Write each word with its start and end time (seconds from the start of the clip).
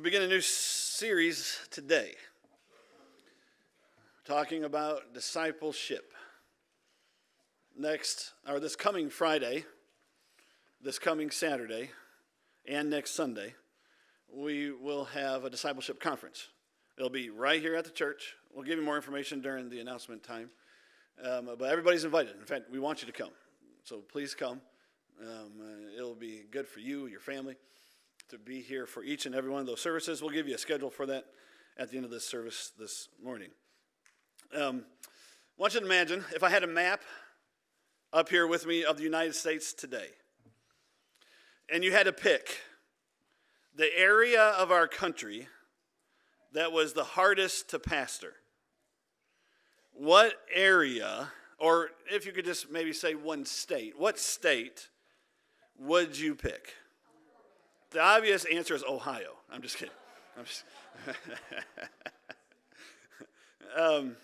We 0.00 0.04
begin 0.04 0.22
a 0.22 0.28
new 0.28 0.40
series 0.40 1.58
today 1.70 2.14
talking 4.24 4.64
about 4.64 5.12
discipleship. 5.12 6.14
Next, 7.78 8.32
or 8.48 8.60
this 8.60 8.76
coming 8.76 9.10
Friday, 9.10 9.66
this 10.82 10.98
coming 10.98 11.30
Saturday, 11.30 11.90
and 12.66 12.88
next 12.88 13.10
Sunday, 13.10 13.52
we 14.34 14.70
will 14.70 15.04
have 15.04 15.44
a 15.44 15.50
discipleship 15.50 16.00
conference. 16.00 16.48
It'll 16.96 17.10
be 17.10 17.28
right 17.28 17.60
here 17.60 17.74
at 17.74 17.84
the 17.84 17.90
church. 17.90 18.36
We'll 18.54 18.64
give 18.64 18.78
you 18.78 18.84
more 18.84 18.96
information 18.96 19.42
during 19.42 19.68
the 19.68 19.80
announcement 19.80 20.22
time. 20.22 20.48
Um, 21.22 21.50
but 21.58 21.70
everybody's 21.70 22.04
invited. 22.04 22.36
In 22.40 22.46
fact, 22.46 22.70
we 22.72 22.78
want 22.78 23.02
you 23.02 23.06
to 23.06 23.12
come. 23.12 23.32
So 23.84 23.98
please 23.98 24.34
come. 24.34 24.62
Um, 25.20 25.50
uh, 25.60 25.94
it'll 25.94 26.14
be 26.14 26.44
good 26.50 26.66
for 26.66 26.80
you, 26.80 27.06
your 27.06 27.20
family 27.20 27.56
to 28.30 28.38
be 28.38 28.60
here 28.60 28.86
for 28.86 29.02
each 29.02 29.26
and 29.26 29.34
every 29.34 29.50
one 29.50 29.60
of 29.60 29.66
those 29.66 29.80
services. 29.80 30.22
We'll 30.22 30.30
give 30.30 30.46
you 30.46 30.54
a 30.54 30.58
schedule 30.58 30.88
for 30.88 31.04
that 31.06 31.24
at 31.76 31.90
the 31.90 31.96
end 31.96 32.04
of 32.04 32.12
this 32.12 32.24
service 32.24 32.70
this 32.78 33.08
morning. 33.20 33.48
Um, 34.56 34.84
I 35.58 35.60
want 35.60 35.74
you 35.74 35.80
to 35.80 35.86
imagine 35.86 36.24
if 36.32 36.44
I 36.44 36.48
had 36.48 36.62
a 36.62 36.68
map 36.68 37.00
up 38.12 38.28
here 38.28 38.46
with 38.46 38.66
me 38.66 38.84
of 38.84 38.98
the 38.98 39.02
United 39.02 39.34
States 39.34 39.72
today, 39.72 40.06
and 41.72 41.82
you 41.82 41.90
had 41.90 42.04
to 42.04 42.12
pick 42.12 42.58
the 43.74 43.88
area 43.98 44.40
of 44.40 44.70
our 44.70 44.86
country 44.86 45.48
that 46.52 46.70
was 46.70 46.92
the 46.92 47.04
hardest 47.04 47.70
to 47.70 47.80
pastor. 47.80 48.34
What 49.92 50.34
area, 50.54 51.32
or 51.58 51.90
if 52.08 52.26
you 52.26 52.32
could 52.32 52.44
just 52.44 52.70
maybe 52.70 52.92
say 52.92 53.16
one 53.16 53.44
state, 53.44 53.98
what 53.98 54.20
state 54.20 54.88
would 55.76 56.16
you 56.16 56.36
pick? 56.36 56.74
The 57.90 58.00
obvious 58.00 58.44
answer 58.44 58.74
is 58.74 58.84
Ohio. 58.84 59.32
I'm 59.50 59.62
just 59.62 59.76
kidding. 59.76 59.94
I'm 60.38 60.44
just 60.44 60.64
um, 63.76 64.16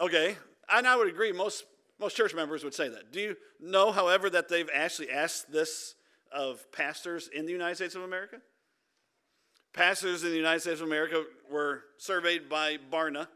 okay, 0.00 0.36
and 0.70 0.86
I 0.86 0.94
would 0.94 1.08
agree. 1.08 1.32
Most 1.32 1.64
most 1.98 2.16
church 2.16 2.34
members 2.34 2.62
would 2.62 2.74
say 2.74 2.88
that. 2.88 3.12
Do 3.12 3.20
you 3.20 3.36
know, 3.60 3.90
however, 3.90 4.30
that 4.30 4.48
they've 4.48 4.68
actually 4.72 5.10
asked 5.10 5.50
this 5.50 5.94
of 6.30 6.70
pastors 6.70 7.28
in 7.28 7.46
the 7.46 7.52
United 7.52 7.76
States 7.76 7.94
of 7.94 8.02
America? 8.02 8.36
Pastors 9.72 10.22
in 10.22 10.30
the 10.30 10.36
United 10.36 10.60
States 10.60 10.80
of 10.80 10.86
America 10.86 11.24
were 11.50 11.82
surveyed 11.98 12.48
by 12.48 12.78
Barna, 12.92 13.26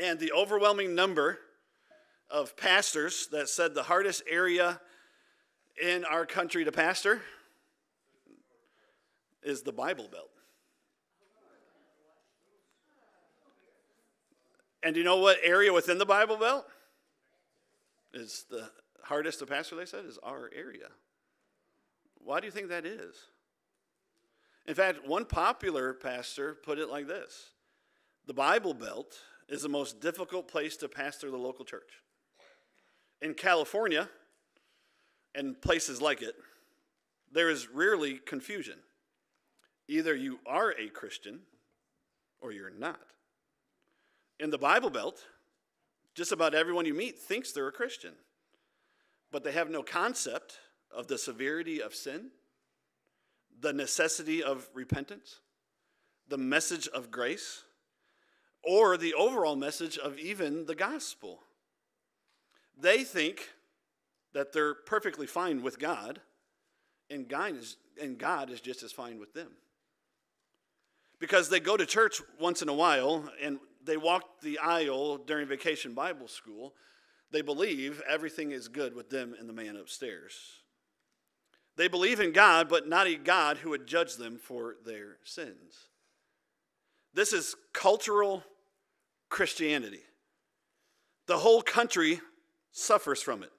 and 0.00 0.18
the 0.18 0.32
overwhelming 0.32 0.94
number 0.94 1.38
of 2.30 2.56
pastors 2.56 3.28
that 3.32 3.48
said 3.48 3.74
the 3.74 3.84
hardest 3.84 4.22
area 4.28 4.80
in 5.82 6.04
our 6.04 6.26
country 6.26 6.64
to 6.64 6.72
pastor 6.72 7.22
is 9.44 9.62
the 9.62 9.72
Bible 9.72 10.08
Belt. 10.10 10.30
And 14.82 14.94
do 14.94 15.00
you 15.00 15.04
know 15.04 15.18
what 15.18 15.38
area 15.42 15.72
within 15.72 15.98
the 15.98 16.06
Bible 16.06 16.36
Belt 16.36 16.66
is 18.12 18.44
the 18.50 18.70
hardest 19.02 19.38
to 19.40 19.46
pastor, 19.46 19.76
they 19.76 19.86
said, 19.86 20.04
is 20.04 20.18
our 20.22 20.50
area. 20.54 20.88
Why 22.18 22.40
do 22.40 22.46
you 22.46 22.52
think 22.52 22.68
that 22.68 22.86
is? 22.86 23.14
In 24.66 24.74
fact, 24.74 25.06
one 25.06 25.26
popular 25.26 25.92
pastor 25.92 26.54
put 26.54 26.78
it 26.78 26.88
like 26.88 27.06
this 27.06 27.50
The 28.26 28.34
Bible 28.34 28.74
Belt 28.74 29.18
is 29.48 29.62
the 29.62 29.68
most 29.68 30.00
difficult 30.00 30.48
place 30.48 30.76
to 30.78 30.88
pastor 30.88 31.30
the 31.30 31.36
local 31.36 31.64
church. 31.64 32.00
In 33.20 33.34
California 33.34 34.08
and 35.34 35.60
places 35.60 36.00
like 36.00 36.22
it, 36.22 36.34
there 37.32 37.50
is 37.50 37.68
rarely 37.68 38.20
confusion. 38.24 38.78
Either 39.88 40.14
you 40.14 40.38
are 40.46 40.70
a 40.78 40.88
Christian 40.88 41.40
or 42.40 42.52
you're 42.52 42.70
not. 42.70 43.00
In 44.40 44.50
the 44.50 44.58
Bible 44.58 44.90
Belt, 44.90 45.24
just 46.14 46.32
about 46.32 46.54
everyone 46.54 46.86
you 46.86 46.94
meet 46.94 47.18
thinks 47.18 47.52
they're 47.52 47.68
a 47.68 47.72
Christian, 47.72 48.14
but 49.30 49.44
they 49.44 49.52
have 49.52 49.70
no 49.70 49.82
concept 49.82 50.58
of 50.90 51.06
the 51.06 51.18
severity 51.18 51.82
of 51.82 51.94
sin, 51.94 52.30
the 53.60 53.72
necessity 53.72 54.42
of 54.42 54.68
repentance, 54.74 55.40
the 56.28 56.38
message 56.38 56.88
of 56.88 57.10
grace, 57.10 57.64
or 58.62 58.96
the 58.96 59.14
overall 59.14 59.56
message 59.56 59.98
of 59.98 60.18
even 60.18 60.66
the 60.66 60.74
gospel. 60.74 61.40
They 62.78 63.04
think 63.04 63.50
that 64.32 64.52
they're 64.52 64.74
perfectly 64.74 65.26
fine 65.26 65.62
with 65.62 65.78
God, 65.78 66.20
and 67.10 67.28
God 67.28 67.56
is, 67.56 67.76
and 68.00 68.18
God 68.18 68.50
is 68.50 68.60
just 68.60 68.82
as 68.82 68.90
fine 68.90 69.20
with 69.20 69.34
them 69.34 69.50
because 71.20 71.48
they 71.48 71.60
go 71.60 71.76
to 71.76 71.86
church 71.86 72.20
once 72.40 72.62
in 72.62 72.68
a 72.68 72.74
while 72.74 73.28
and 73.42 73.58
they 73.84 73.96
walk 73.96 74.40
the 74.40 74.58
aisle 74.58 75.18
during 75.18 75.46
vacation 75.46 75.94
Bible 75.94 76.28
school. 76.28 76.74
They 77.30 77.42
believe 77.42 78.02
everything 78.08 78.50
is 78.50 78.68
good 78.68 78.94
with 78.94 79.10
them 79.10 79.34
and 79.38 79.48
the 79.48 79.52
man 79.52 79.76
upstairs. 79.76 80.34
They 81.76 81.88
believe 81.88 82.20
in 82.20 82.32
God, 82.32 82.68
but 82.68 82.88
not 82.88 83.06
a 83.06 83.16
God 83.16 83.58
who 83.58 83.70
would 83.70 83.86
judge 83.86 84.14
them 84.14 84.38
for 84.38 84.76
their 84.84 85.16
sins. 85.24 85.88
This 87.12 87.32
is 87.32 87.56
cultural 87.72 88.44
Christianity. 89.28 90.02
The 91.26 91.38
whole 91.38 91.62
country 91.62 92.20
suffers 92.70 93.22
from 93.22 93.42
it. 93.42 93.50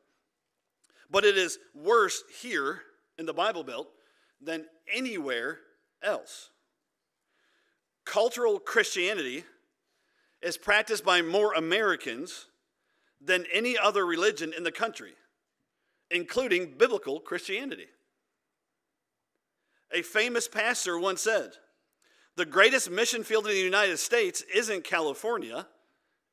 But 1.09 1.25
it 1.25 1.37
is 1.37 1.59
worse 1.73 2.23
here 2.41 2.81
in 3.17 3.25
the 3.25 3.33
Bible 3.33 3.63
Belt 3.63 3.89
than 4.41 4.65
anywhere 4.93 5.59
else 6.01 6.49
cultural 8.05 8.59
Christianity 8.59 9.43
is 10.41 10.57
practiced 10.57 11.03
by 11.03 11.21
more 11.21 11.53
Americans 11.53 12.45
than 13.19 13.45
any 13.51 13.77
other 13.77 14.05
religion 14.05 14.53
in 14.55 14.63
the 14.63 14.71
country, 14.71 15.13
including 16.11 16.75
biblical 16.77 17.19
Christianity. 17.19 17.87
A 19.91 20.01
famous 20.01 20.47
pastor 20.47 20.99
once 20.99 21.21
said, 21.21 21.51
The 22.35 22.45
greatest 22.45 22.91
mission 22.91 23.23
field 23.23 23.47
in 23.47 23.53
the 23.53 23.59
United 23.59 23.97
States 23.97 24.43
isn't 24.53 24.83
California, 24.83 25.67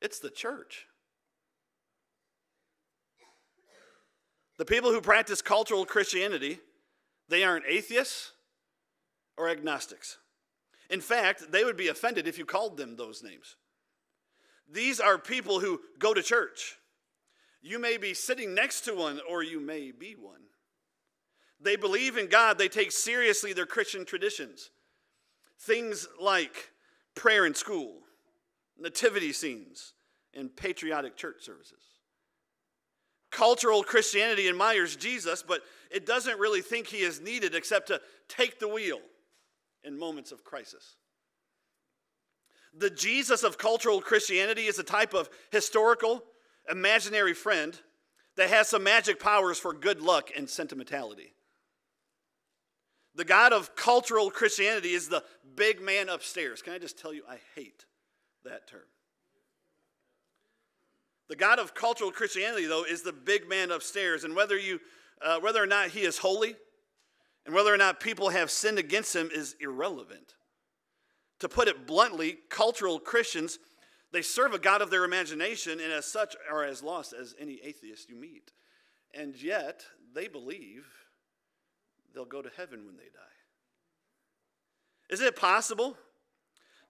it's 0.01 0.19
the 0.19 0.29
church. 0.29 0.85
The 4.57 4.65
people 4.65 4.91
who 4.91 5.01
practice 5.01 5.41
cultural 5.41 5.85
Christianity, 5.85 6.59
they 7.29 7.43
aren't 7.43 7.65
atheists 7.67 8.33
or 9.37 9.49
agnostics. 9.49 10.17
In 10.93 11.01
fact, 11.01 11.51
they 11.51 11.63
would 11.63 11.75
be 11.75 11.87
offended 11.87 12.27
if 12.27 12.37
you 12.37 12.45
called 12.45 12.77
them 12.77 12.95
those 12.95 13.23
names. 13.23 13.55
These 14.71 14.99
are 14.99 15.17
people 15.17 15.59
who 15.59 15.81
go 15.97 16.13
to 16.13 16.21
church. 16.21 16.75
You 17.63 17.79
may 17.79 17.97
be 17.97 18.13
sitting 18.13 18.53
next 18.53 18.81
to 18.81 18.93
one, 18.93 19.19
or 19.27 19.41
you 19.41 19.59
may 19.59 19.89
be 19.89 20.13
one. 20.13 20.41
They 21.59 21.77
believe 21.77 22.15
in 22.15 22.27
God, 22.27 22.59
they 22.59 22.67
take 22.67 22.91
seriously 22.91 23.53
their 23.53 23.65
Christian 23.65 24.05
traditions. 24.05 24.69
Things 25.61 26.07
like 26.21 26.69
prayer 27.15 27.47
in 27.47 27.55
school, 27.55 27.95
nativity 28.77 29.33
scenes, 29.33 29.93
and 30.35 30.55
patriotic 30.55 31.17
church 31.17 31.37
services. 31.41 31.81
Cultural 33.31 33.81
Christianity 33.81 34.47
admires 34.47 34.95
Jesus, 34.95 35.41
but 35.41 35.63
it 35.89 36.05
doesn't 36.05 36.37
really 36.37 36.61
think 36.61 36.85
he 36.85 36.99
is 36.99 37.19
needed 37.19 37.55
except 37.55 37.87
to 37.87 37.99
take 38.29 38.59
the 38.59 38.67
wheel 38.67 38.99
in 39.83 39.97
moments 39.97 40.31
of 40.31 40.43
crisis. 40.43 40.95
The 42.75 42.89
Jesus 42.89 43.43
of 43.43 43.57
cultural 43.57 44.01
Christianity 44.01 44.65
is 44.65 44.79
a 44.79 44.83
type 44.83 45.13
of 45.13 45.29
historical, 45.51 46.23
imaginary 46.69 47.33
friend 47.33 47.79
that 48.35 48.49
has 48.49 48.67
some 48.67 48.83
magic 48.83 49.19
powers 49.19 49.59
for 49.59 49.73
good 49.73 50.01
luck 50.01 50.31
and 50.35 50.49
sentimentality. 50.49 51.33
The 53.15 53.25
God 53.25 53.53
of 53.53 53.75
cultural 53.75 54.31
Christianity 54.31 54.93
is 54.93 55.07
the 55.07 55.23
big 55.55 55.81
man 55.81 56.09
upstairs. 56.09 56.63
Can 56.63 56.73
I 56.73 56.79
just 56.79 56.97
tell 56.97 57.13
you, 57.13 57.21
I 57.29 57.37
hate 57.55 57.85
that 58.43 58.67
term. 58.67 58.81
The 61.29 61.35
God 61.35 61.59
of 61.59 61.75
cultural 61.75 62.11
Christianity, 62.11 62.65
though, 62.65 62.83
is 62.83 63.03
the 63.03 63.13
big 63.13 63.47
man 63.47 63.71
upstairs. 63.71 64.23
And 64.23 64.35
whether, 64.35 64.57
you, 64.57 64.79
uh, 65.21 65.39
whether 65.39 65.61
or 65.61 65.67
not 65.67 65.89
he 65.89 66.01
is 66.01 66.17
holy, 66.17 66.55
and 67.45 67.53
whether 67.53 67.73
or 67.73 67.77
not 67.77 67.99
people 67.99 68.29
have 68.29 68.49
sinned 68.49 68.79
against 68.79 69.15
him 69.15 69.29
is 69.33 69.55
irrelevant. 69.59 70.35
To 71.39 71.49
put 71.49 71.67
it 71.67 71.85
bluntly, 71.85 72.37
cultural 72.49 72.99
Christians, 72.99 73.59
they 74.11 74.21
serve 74.21 74.53
a 74.53 74.59
God 74.59 74.81
of 74.81 74.89
their 74.89 75.03
imagination 75.03 75.79
and 75.79 75.91
as 75.91 76.05
such 76.05 76.35
are 76.49 76.63
as 76.63 76.81
lost 76.81 77.13
as 77.13 77.35
any 77.39 77.59
atheist 77.63 78.09
you 78.09 78.15
meet. 78.15 78.51
And 79.13 79.35
yet, 79.35 79.83
they 80.13 80.27
believe 80.27 80.85
they'll 82.13 82.25
go 82.25 82.41
to 82.41 82.49
heaven 82.55 82.85
when 82.85 82.95
they 82.95 83.03
die. 83.03 83.19
Is 85.09 85.19
it 85.19 85.35
possible 85.35 85.97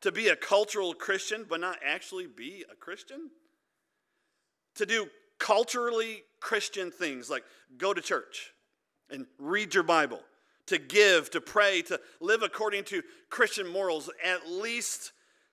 to 0.02 0.12
be 0.12 0.28
a 0.28 0.36
cultural 0.36 0.94
Christian 0.94 1.46
but 1.50 1.60
not 1.60 1.80
actually 1.84 2.28
be 2.28 2.64
a 2.72 2.76
Christian? 2.76 3.32
To 4.76 4.86
do 4.86 5.08
culturally 5.40 6.24
Christian 6.40 6.92
things 6.92 7.30
like 7.30 7.44
go 7.78 7.94
to 7.94 8.02
church 8.02 8.52
and 9.10 9.26
read 9.40 9.74
your 9.74 9.84
Bible 9.84 10.22
to 10.68 10.78
give, 10.78 11.30
to 11.32 11.42
pray, 11.42 11.82
to 11.84 12.00
live 12.20 12.42
according 12.42 12.86
to 12.86 13.04
Christian 13.30 13.68
morals, 13.68 14.10
at 14.24 14.50
least 14.50 15.12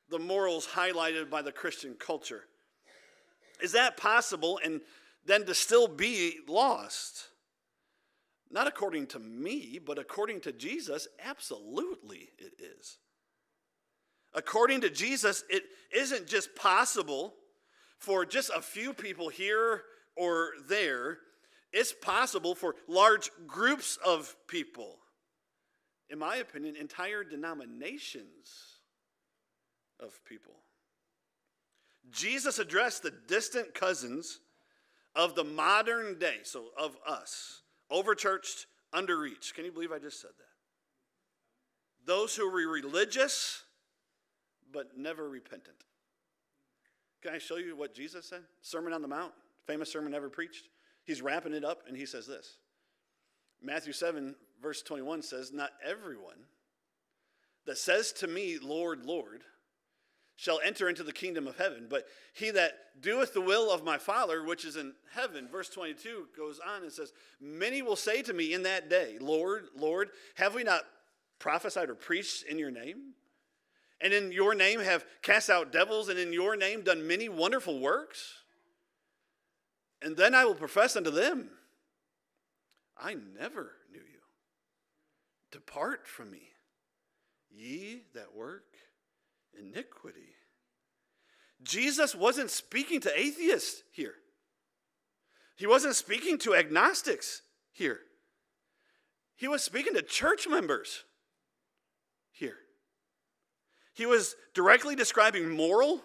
the 0.09 0.19
morals 0.19 0.67
highlighted 0.67 1.31
by 1.31 1.43
the 1.43 1.53
Christian 1.53 1.95
culture. 1.95 2.43
Is 3.63 3.73
that 3.73 3.97
possible 3.97 4.61
and 4.65 4.81
then 5.27 5.45
to 5.47 5.55
still 5.55 5.89
be 5.89 6.39
lost? 6.49 7.29
Not 8.51 8.67
according 8.67 9.07
to 9.09 9.19
me, 9.19 9.79
but 9.85 9.99
according 9.99 10.41
to 10.41 10.53
Jesus, 10.53 11.07
absolutely 11.25 12.31
it 12.39 12.55
is. 12.59 12.99
According 14.35 14.81
to 14.83 14.91
Jesus, 14.91 15.45
it 15.49 15.65
isn't 15.95 16.27
just 16.27 16.55
possible 16.55 17.35
for 17.99 18.25
just 18.25 18.51
a 18.55 18.63
few 18.63 18.93
people 18.93 19.29
here 19.29 19.83
or 20.17 20.51
there, 20.69 21.19
it's 21.73 21.93
possible 21.93 22.55
for 22.55 22.75
large 22.89 23.31
groups 23.47 23.99
of 24.05 24.35
people. 24.47 24.99
In 26.09 26.19
my 26.19 26.37
opinion, 26.37 26.75
entire 26.77 27.23
denominations 27.23 28.79
of 30.01 30.19
people. 30.25 30.55
Jesus 32.11 32.59
addressed 32.59 33.03
the 33.03 33.13
distant 33.29 33.75
cousins 33.75 34.41
of 35.15 35.35
the 35.35 35.45
modern 35.45 36.19
day, 36.19 36.39
so 36.43 36.67
of 36.79 36.97
us, 37.07 37.63
overchurched, 37.91 38.67
underreached. 38.93 39.55
Can 39.55 39.65
you 39.65 39.73
believe 39.73 39.93
I 39.93 39.99
just 39.99 40.21
said 40.21 40.31
that? 40.39 40.45
Those 42.07 42.35
who 42.35 42.51
were 42.51 42.69
religious 42.69 43.63
but 44.73 44.97
never 44.97 45.29
repentant. 45.29 45.77
Can 47.23 47.35
I 47.35 47.39
show 47.39 47.57
you 47.57 47.77
what 47.77 47.95
Jesus 47.95 48.27
said? 48.27 48.43
Sermon 48.63 48.93
on 48.93 49.03
the 49.03 49.09
Mount, 49.09 49.33
famous 49.67 49.93
sermon 49.93 50.15
ever 50.15 50.31
preached. 50.31 50.69
He's 51.05 51.23
wrapping 51.23 51.55
it 51.55 51.65
up 51.65 51.83
and 51.89 51.97
he 51.97 52.07
says 52.07 52.27
this 52.27 52.57
Matthew 53.63 53.93
7, 53.93 54.35
verse 54.63 54.83
21 54.83 55.23
says, 55.23 55.53
Not 55.53 55.71
everyone 55.85 56.47
that 57.67 57.79
says 57.79 58.13
to 58.13 58.27
me, 58.27 58.59
Lord, 58.61 59.05
Lord, 59.05 59.43
shall 60.37 60.61
enter 60.65 60.89
into 60.89 61.03
the 61.03 61.13
kingdom 61.13 61.47
of 61.47 61.59
heaven, 61.59 61.87
but 61.91 62.07
he 62.33 62.51
that 62.51 62.73
doeth 63.03 63.35
the 63.35 63.41
will 63.43 63.71
of 63.71 63.85
my 63.85 63.99
Father 63.99 64.43
which 64.43 64.65
is 64.65 64.77
in 64.77 64.95
heaven. 65.13 65.47
Verse 65.47 65.69
22 65.69 66.29
goes 66.35 66.59
on 66.67 66.83
and 66.83 66.91
says, 66.91 67.13
Many 67.41 67.83
will 67.83 67.97
say 67.97 68.23
to 68.23 68.33
me 68.33 68.55
in 68.55 68.63
that 68.63 68.89
day, 68.89 69.19
Lord, 69.21 69.67
Lord, 69.77 70.09
have 70.37 70.55
we 70.55 70.65
not 70.65 70.85
prophesied 71.39 71.91
or 71.91 71.95
preached 71.95 72.45
in 72.45 72.59
your 72.59 72.71
name? 72.71 73.13
And 74.01 74.15
in 74.15 74.33
your 74.33 74.55
name 74.55 74.81
have 74.81 75.05
cast 75.21 75.51
out 75.51 75.73
devils, 75.73 76.09
and 76.09 76.19
in 76.19 76.33
your 76.33 76.57
name 76.57 76.83
done 76.83 77.07
many 77.07 77.29
wonderful 77.29 77.79
works? 77.79 78.40
And 80.03 80.17
then 80.17 80.35
I 80.35 80.45
will 80.45 80.55
profess 80.55 80.97
unto 80.97 81.11
them, 81.11 81.51
I 82.97 83.15
never 83.15 83.73
knew 83.91 83.99
you. 83.99 84.21
Depart 85.51 86.07
from 86.07 86.31
me, 86.31 86.43
ye 87.51 88.03
that 88.15 88.35
work 88.35 88.65
iniquity. 89.59 90.35
Jesus 91.63 92.15
wasn't 92.15 92.51
speaking 92.51 93.01
to 93.01 93.19
atheists 93.19 93.83
here. 93.93 94.15
He 95.57 95.67
wasn't 95.67 95.97
speaking 95.97 96.39
to 96.39 96.55
agnostics 96.55 97.43
here. 97.73 98.01
He 99.37 99.49
was 99.49 99.63
speaking 99.63 99.95
to 99.95 100.03
church 100.03 100.47
members 100.49 101.05
here. 102.33 102.57
He 103.93 104.07
was 104.07 104.35
directly 104.55 104.97
describing 104.97 105.51
moral, 105.51 106.01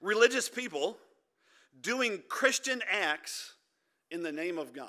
religious 0.00 0.48
people 0.48 0.98
doing 1.80 2.22
Christian 2.28 2.82
acts 2.90 3.54
in 4.10 4.22
the 4.22 4.32
name 4.32 4.58
of 4.58 4.72
God. 4.72 4.88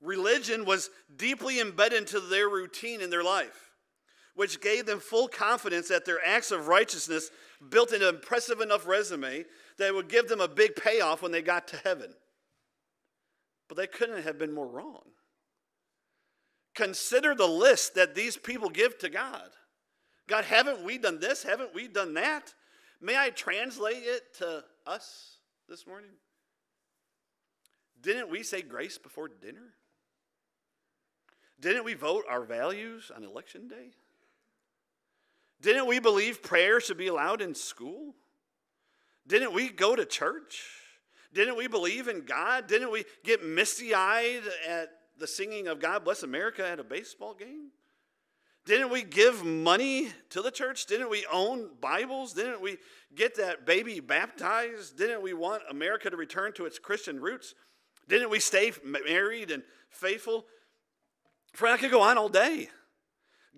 Religion 0.00 0.64
was 0.64 0.90
deeply 1.16 1.60
embedded 1.60 2.00
into 2.00 2.20
their 2.20 2.48
routine 2.48 3.00
in 3.00 3.10
their 3.10 3.24
life, 3.24 3.70
which 4.34 4.60
gave 4.60 4.84
them 4.86 5.00
full 5.00 5.28
confidence 5.28 5.88
that 5.88 6.04
their 6.04 6.24
acts 6.24 6.50
of 6.50 6.68
righteousness 6.68 7.30
built 7.70 7.92
an 7.92 8.02
impressive 8.02 8.60
enough 8.60 8.86
resume 8.86 9.44
that 9.78 9.94
would 9.94 10.08
give 10.08 10.28
them 10.28 10.40
a 10.40 10.48
big 10.48 10.76
payoff 10.76 11.22
when 11.22 11.32
they 11.32 11.42
got 11.42 11.68
to 11.68 11.76
heaven. 11.78 12.12
But 13.68 13.78
they 13.78 13.86
couldn't 13.86 14.24
have 14.24 14.38
been 14.38 14.52
more 14.52 14.68
wrong. 14.68 15.02
Consider 16.74 17.34
the 17.34 17.46
list 17.46 17.94
that 17.94 18.14
these 18.14 18.36
people 18.36 18.68
give 18.68 18.98
to 18.98 19.08
God. 19.08 19.48
God, 20.28 20.44
haven't 20.44 20.84
we 20.84 20.98
done 20.98 21.20
this? 21.20 21.42
Haven't 21.42 21.74
we 21.74 21.88
done 21.88 22.14
that? 22.14 22.52
May 23.04 23.18
I 23.18 23.28
translate 23.28 24.02
it 24.02 24.34
to 24.38 24.64
us 24.86 25.36
this 25.68 25.86
morning? 25.86 26.12
Didn't 28.00 28.30
we 28.30 28.42
say 28.42 28.62
grace 28.62 28.96
before 28.96 29.28
dinner? 29.28 29.74
Didn't 31.60 31.84
we 31.84 31.92
vote 31.92 32.24
our 32.30 32.44
values 32.44 33.12
on 33.14 33.22
election 33.22 33.68
day? 33.68 33.90
Didn't 35.60 35.86
we 35.86 35.98
believe 35.98 36.42
prayer 36.42 36.80
should 36.80 36.96
be 36.96 37.08
allowed 37.08 37.42
in 37.42 37.54
school? 37.54 38.14
Didn't 39.26 39.52
we 39.52 39.68
go 39.68 39.94
to 39.94 40.06
church? 40.06 40.62
Didn't 41.34 41.58
we 41.58 41.68
believe 41.68 42.08
in 42.08 42.24
God? 42.24 42.68
Didn't 42.68 42.90
we 42.90 43.04
get 43.22 43.44
misty 43.44 43.92
eyed 43.94 44.44
at 44.66 44.88
the 45.18 45.26
singing 45.26 45.68
of 45.68 45.78
God 45.78 46.04
Bless 46.04 46.22
America 46.22 46.66
at 46.66 46.80
a 46.80 46.84
baseball 46.84 47.34
game? 47.34 47.68
Didn't 48.66 48.90
we 48.90 49.02
give 49.02 49.44
money 49.44 50.10
to 50.30 50.40
the 50.40 50.50
church? 50.50 50.86
Didn't 50.86 51.10
we 51.10 51.26
own 51.30 51.70
Bibles? 51.80 52.32
Didn't 52.32 52.62
we 52.62 52.78
get 53.14 53.36
that 53.36 53.66
baby 53.66 54.00
baptized? 54.00 54.96
Didn't 54.96 55.22
we 55.22 55.34
want 55.34 55.62
America 55.68 56.08
to 56.08 56.16
return 56.16 56.52
to 56.54 56.64
its 56.64 56.78
Christian 56.78 57.20
roots? 57.20 57.54
Didn't 58.08 58.30
we 58.30 58.40
stay 58.40 58.72
married 58.82 59.50
and 59.50 59.62
faithful? 59.90 60.46
Friend, 61.52 61.74
I 61.74 61.78
could 61.78 61.90
go 61.90 62.00
on 62.00 62.16
all 62.16 62.30
day. 62.30 62.70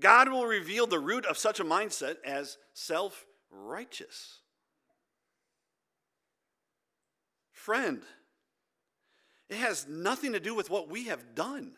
God 0.01 0.29
will 0.29 0.47
reveal 0.47 0.87
the 0.87 0.99
root 0.99 1.25
of 1.25 1.39
such 1.39 1.61
a 1.61 1.65
mindset 1.65 2.17
as 2.25 2.59
self 2.75 3.25
righteous. 3.51 4.41
Friend, 7.53 8.03
it 9.49 9.57
has 9.57 9.87
nothing 9.89 10.33
to 10.33 10.41
do 10.41 10.55
with 10.55 10.69
what 10.69 10.89
we 10.89 11.05
have 11.05 11.35
done. 11.35 11.73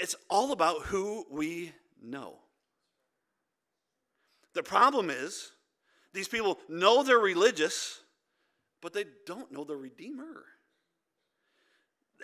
It's 0.00 0.16
all 0.30 0.52
about 0.52 0.86
who 0.86 1.26
we 1.30 1.72
know. 2.02 2.38
The 4.54 4.62
problem 4.62 5.10
is, 5.10 5.52
these 6.14 6.26
people 6.26 6.58
know 6.68 7.02
they're 7.02 7.18
religious, 7.18 8.00
but 8.80 8.94
they 8.94 9.04
don't 9.26 9.52
know 9.52 9.62
the 9.62 9.76
Redeemer. 9.76 10.44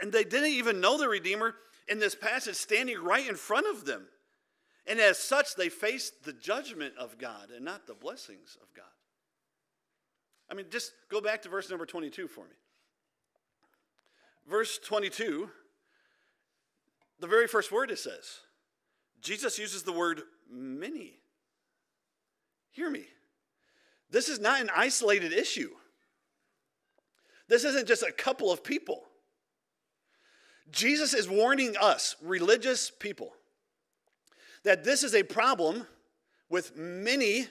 And 0.00 0.11
they 0.11 0.25
didn't 0.25 0.50
even 0.50 0.80
know 0.80 0.97
the 0.97 1.09
Redeemer 1.09 1.54
in 1.87 1.99
this 1.99 2.14
passage 2.14 2.56
standing 2.56 2.99
right 2.99 3.28
in 3.28 3.37
front 3.37 3.66
of 3.66 3.85
them. 3.85 4.06
And 4.87 4.99
as 4.99 5.18
such, 5.18 5.54
they 5.54 5.68
faced 5.68 6.25
the 6.25 6.33
judgment 6.33 6.95
of 6.99 7.18
God 7.18 7.50
and 7.54 7.64
not 7.64 7.87
the 7.87 7.95
blessings 7.95 8.56
of 8.62 8.73
God. 8.75 8.85
I 10.50 10.54
mean, 10.54 10.66
just 10.71 10.92
go 11.11 11.21
back 11.21 11.42
to 11.42 11.50
verse 11.50 11.68
number 11.68 11.85
22 11.85 12.26
for 12.26 12.45
me. 12.45 12.56
Verse 14.49 14.78
22 14.78 15.50
the 17.20 17.26
very 17.26 17.46
first 17.46 17.73
word 17.73 17.90
it 17.90 17.99
says. 17.99 18.40
Jesus 19.20 19.58
uses 19.58 19.82
the 19.82 19.92
word 19.92 20.23
many. 20.50 21.14
Hear 22.70 22.90
me. 22.90 23.06
This 24.11 24.28
is 24.28 24.38
not 24.38 24.61
an 24.61 24.70
isolated 24.75 25.32
issue. 25.32 25.70
This 27.49 27.64
isn't 27.64 27.88
just 27.88 28.02
a 28.02 28.12
couple 28.12 28.52
of 28.52 28.62
people. 28.62 29.02
Jesus 30.70 31.14
is 31.14 31.28
warning 31.28 31.76
us, 31.80 32.16
religious 32.20 32.90
people, 32.90 33.32
that 34.64 34.85
this 34.85 35.02
is 35.02 35.14
a 35.14 35.23
problem 35.23 35.87
with 36.49 36.76
many 36.76 37.46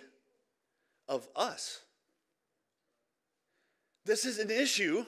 of 1.07 1.27
us. 1.35 1.81
This 4.05 4.25
is 4.25 4.37
an 4.37 4.51
issue 4.51 5.05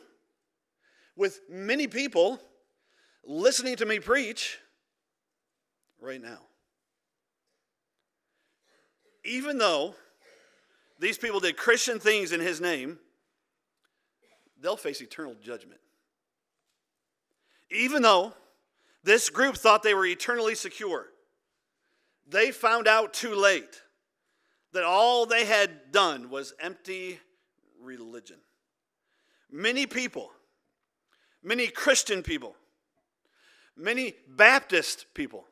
with 1.15 1.41
many 1.49 1.87
people 1.87 2.39
listening 3.25 3.75
to 3.77 3.85
me 3.85 3.99
preach 3.99 4.59
right 5.99 6.21
now. 6.21 6.39
Even 9.23 9.57
though 9.57 9.95
these 10.99 11.17
people 11.17 11.39
did 11.39 11.57
Christian 11.57 11.99
things 11.99 12.31
in 12.31 12.39
his 12.39 12.61
name, 12.61 12.97
they'll 14.61 14.77
face 14.77 15.01
eternal 15.01 15.35
judgment. 15.41 15.79
Even 17.69 18.01
though 18.01 18.33
this 19.03 19.29
group 19.29 19.57
thought 19.57 19.83
they 19.83 19.93
were 19.93 20.05
eternally 20.05 20.55
secure, 20.55 21.07
they 22.27 22.51
found 22.51 22.87
out 22.87 23.13
too 23.13 23.35
late 23.35 23.81
that 24.73 24.83
all 24.83 25.25
they 25.25 25.45
had 25.45 25.91
done 25.91 26.29
was 26.29 26.53
empty 26.59 27.19
religion. 27.81 28.37
Many 29.51 29.85
people, 29.85 30.31
many 31.41 31.67
Christian 31.67 32.21
people, 32.23 32.55
many 33.77 34.15
Baptist 34.27 35.05
people, 35.13 35.45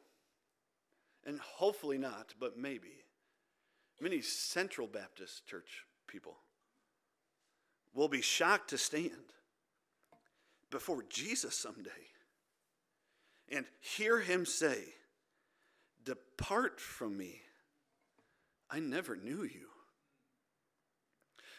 and 1.25 1.39
hopefully 1.39 1.97
not, 1.97 2.33
but 2.39 2.57
maybe, 2.57 2.93
many 4.01 4.21
Central 4.21 4.87
Baptist 4.87 5.45
church 5.47 5.85
people 6.07 6.37
will 7.93 8.07
be 8.07 8.21
shocked 8.21 8.69
to 8.71 8.77
stand 8.77 9.11
before 10.69 11.03
Jesus 11.09 11.55
someday 11.55 11.91
and 13.49 13.65
hear 13.79 14.19
him 14.19 14.45
say, 14.45 14.77
Depart 16.03 16.79
from 16.79 17.17
me. 17.17 17.41
I 18.69 18.79
never 18.79 19.15
knew 19.15 19.43
you. 19.43 19.67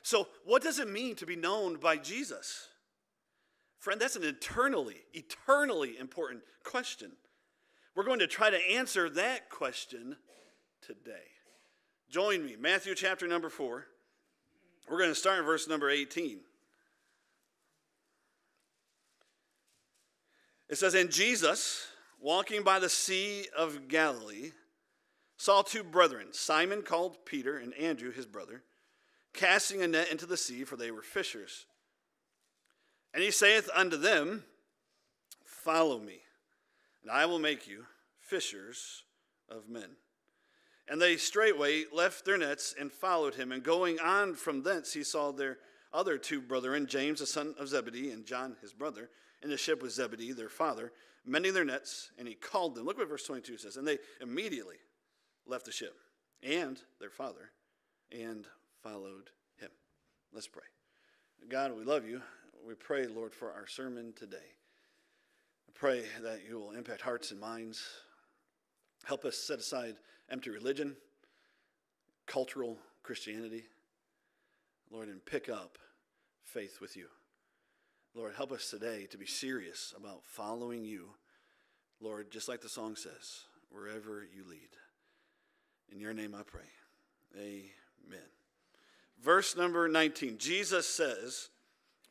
So, 0.03 0.29
what 0.45 0.63
does 0.63 0.79
it 0.79 0.89
mean 0.89 1.17
to 1.17 1.27
be 1.27 1.35
known 1.35 1.77
by 1.77 1.97
Jesus? 1.97 2.69
Friend, 3.79 4.01
that's 4.01 4.17
an 4.17 4.25
eternally, 4.25 4.97
eternally 5.13 5.99
important 5.99 6.43
question. 6.65 7.13
We're 7.95 8.05
going 8.05 8.19
to 8.19 8.27
try 8.27 8.51
to 8.51 8.71
answer 8.71 9.09
that 9.11 9.49
question 9.49 10.17
today. 10.83 11.25
Join 12.11 12.45
me, 12.45 12.57
Matthew 12.59 12.95
chapter 12.95 13.27
number 13.27 13.49
4. 13.49 13.87
We're 14.89 14.99
going 14.99 15.11
to 15.11 15.15
start 15.15 15.39
in 15.39 15.45
verse 15.45 15.67
number 15.67 15.91
18. 15.91 16.41
It 20.69 20.79
says, 20.79 20.95
And 20.95 21.11
Jesus, 21.11 21.87
walking 22.21 22.63
by 22.63 22.79
the 22.79 22.89
Sea 22.89 23.47
of 23.57 23.89
Galilee, 23.89 24.53
saw 25.37 25.63
two 25.63 25.85
brethren, 25.85 26.29
Simon 26.33 26.83
called 26.83 27.25
Peter 27.25 27.59
and 27.59 27.75
Andrew 27.75 28.13
his 28.13 28.27
brother, 28.27 28.63
casting 29.33 29.83
a 29.83 29.89
net 29.89 30.11
into 30.11 30.27
the 30.27 30.37
sea, 30.37 30.65
for 30.65 30.77
they 30.77 30.91
were 30.91 31.03
fishers. 31.03 31.67
And 33.17 33.25
he 33.25 33.31
saith 33.31 33.71
unto 33.75 33.97
them, 33.97 34.45
Follow 35.43 35.99
me, 35.99 36.21
and 37.03 37.11
I 37.11 37.25
will 37.25 37.39
make 37.39 37.67
you 37.67 37.87
fishers 38.21 39.05
of 39.49 39.71
men. 39.71 39.97
And 40.87 41.01
they 41.01 41.17
straightway 41.17 41.85
left 41.91 42.27
their 42.27 42.37
nets 42.37 42.75
and 42.79 42.93
followed 42.93 43.35
him. 43.35 43.53
And 43.53 43.63
going 43.63 43.99
on 44.01 44.35
from 44.35 44.63
thence, 44.63 44.93
he 44.93 45.03
saw 45.03 45.33
their 45.33 45.57
other 45.95 46.19
two 46.19 46.43
brethren, 46.43 46.87
James 46.87 47.21
the 47.21 47.27
son 47.27 47.55
of 47.59 47.69
Zebedee, 47.69 48.11
and 48.11 48.27
John 48.27 48.55
his 48.61 48.75
brother, 48.75 49.09
in 49.43 49.49
the 49.49 49.57
ship 49.57 49.83
with 49.83 49.93
Zebedee, 49.93 50.33
their 50.33 50.51
father, 50.51 50.93
mending 51.25 51.55
their 51.55 51.65
nets, 51.65 52.11
and 52.19 52.29
he 52.29 52.35
called 52.35 52.75
them. 52.75 52.85
Look 52.85 52.99
what 52.99 53.09
verse 53.09 53.25
22 53.25 53.57
says. 53.57 53.79
And 53.79 53.89
they 53.89 53.97
immediately 54.21 54.77
left 55.47 55.65
the 55.65 55.73
ship 55.73 55.97
and 56.43 56.79
their 57.01 57.09
father 57.09 57.51
and 58.13 58.47
followed 58.83 59.31
him. 59.59 59.71
Let's 60.35 60.49
pray. 60.49 60.65
God, 61.49 61.75
we 61.75 61.83
love 61.83 62.07
you. 62.07 62.21
We 62.67 62.75
pray, 62.75 63.07
Lord, 63.07 63.33
for 63.33 63.53
our 63.53 63.69
sermon 63.69 64.13
today. 64.17 64.37
I 65.69 65.73
pray 65.73 66.03
that 66.21 66.41
you 66.49 66.59
will 66.59 66.73
impact 66.73 67.01
hearts 67.01 67.31
and 67.31 67.39
minds. 67.39 67.81
Help 69.05 69.25
us 69.25 69.37
set 69.37 69.61
aside 69.61 69.95
empty 70.29 70.51
religion, 70.51 70.97
cultural 72.27 72.77
Christianity, 73.05 73.67
Lord, 74.91 75.07
and 75.07 75.25
pick 75.25 75.49
up 75.49 75.79
faith 76.43 76.81
with 76.81 76.97
you. 76.97 77.07
Lord, 78.17 78.35
help 78.35 78.51
us 78.51 78.69
today 78.69 79.07
to 79.13 79.17
be 79.17 79.27
serious 79.27 79.95
about 79.97 80.25
following 80.25 80.85
you, 80.85 81.11
Lord, 82.01 82.33
just 82.33 82.49
like 82.49 82.63
the 82.63 82.69
song 82.69 82.97
says, 82.97 83.43
wherever 83.71 84.27
you 84.35 84.43
lead. 84.43 84.71
In 85.93 86.01
your 86.01 86.15
name 86.15 86.35
I 86.35 86.43
pray. 86.43 86.69
Amen. 87.39 88.27
Verse 89.23 89.57
number 89.57 89.87
19 89.87 90.39
Jesus 90.39 90.89
says, 90.89 91.51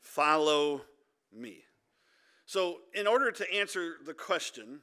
Follow 0.06 0.82
me. 1.34 1.64
So, 2.46 2.78
in 2.94 3.08
order 3.08 3.32
to 3.32 3.54
answer 3.54 3.96
the 4.06 4.14
question 4.14 4.82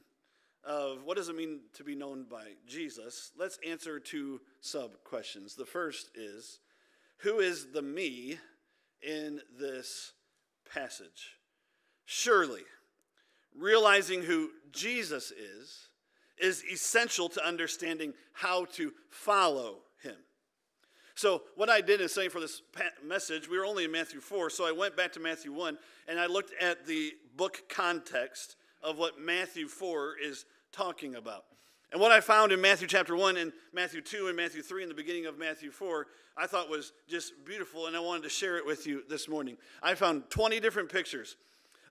of 0.65 1.03
what 1.05 1.17
does 1.17 1.29
it 1.29 1.35
mean 1.35 1.61
to 1.75 1.83
be 1.83 1.95
known 1.95 2.25
by 2.29 2.43
Jesus, 2.67 3.31
let's 3.37 3.57
answer 3.65 3.99
two 3.99 4.41
sub 4.59 4.91
questions. 5.05 5.55
The 5.55 5.65
first 5.65 6.11
is, 6.13 6.59
Who 7.19 7.39
is 7.39 7.71
the 7.71 7.81
me 7.81 8.37
in 9.01 9.39
this 9.57 10.11
passage. 10.71 11.37
Surely, 12.05 12.63
realizing 13.57 14.23
who 14.23 14.49
Jesus 14.71 15.31
is 15.31 15.87
is 16.37 16.63
essential 16.71 17.29
to 17.29 17.45
understanding 17.45 18.13
how 18.33 18.65
to 18.65 18.91
follow 19.09 19.79
him. 20.01 20.15
So, 21.15 21.43
what 21.55 21.69
I 21.69 21.81
did 21.81 22.01
in 22.01 22.09
studying 22.09 22.31
for 22.31 22.39
this 22.39 22.61
message, 23.03 23.47
we 23.47 23.57
were 23.57 23.65
only 23.65 23.85
in 23.85 23.91
Matthew 23.91 24.19
4, 24.19 24.49
so 24.49 24.65
I 24.67 24.71
went 24.71 24.97
back 24.97 25.13
to 25.13 25.19
Matthew 25.19 25.53
1 25.53 25.77
and 26.07 26.19
I 26.19 26.25
looked 26.25 26.53
at 26.59 26.87
the 26.87 27.13
book 27.37 27.63
context 27.69 28.55
of 28.81 28.97
what 28.97 29.19
Matthew 29.19 29.67
4 29.67 30.15
is 30.23 30.45
talking 30.71 31.15
about. 31.15 31.45
And 31.91 32.01
what 32.01 32.11
I 32.11 32.21
found 32.21 32.51
in 32.51 32.59
Matthew 32.59 32.87
chapter 32.87 33.15
1 33.15 33.37
and 33.37 33.53
Matthew 33.71 34.01
2 34.01 34.27
and 34.27 34.35
Matthew 34.35 34.63
3 34.63 34.81
in 34.81 34.89
the 34.89 34.95
beginning 34.95 35.27
of 35.27 35.37
Matthew 35.37 35.69
4, 35.69 36.07
I 36.35 36.47
thought 36.47 36.67
was 36.67 36.91
just 37.07 37.33
beautiful, 37.45 37.85
and 37.85 37.95
I 37.95 37.99
wanted 37.99 38.23
to 38.23 38.29
share 38.29 38.57
it 38.57 38.65
with 38.65 38.87
you 38.87 39.03
this 39.07 39.29
morning. 39.29 39.57
I 39.83 39.93
found 39.93 40.31
20 40.31 40.59
different 40.59 40.91
pictures 40.91 41.37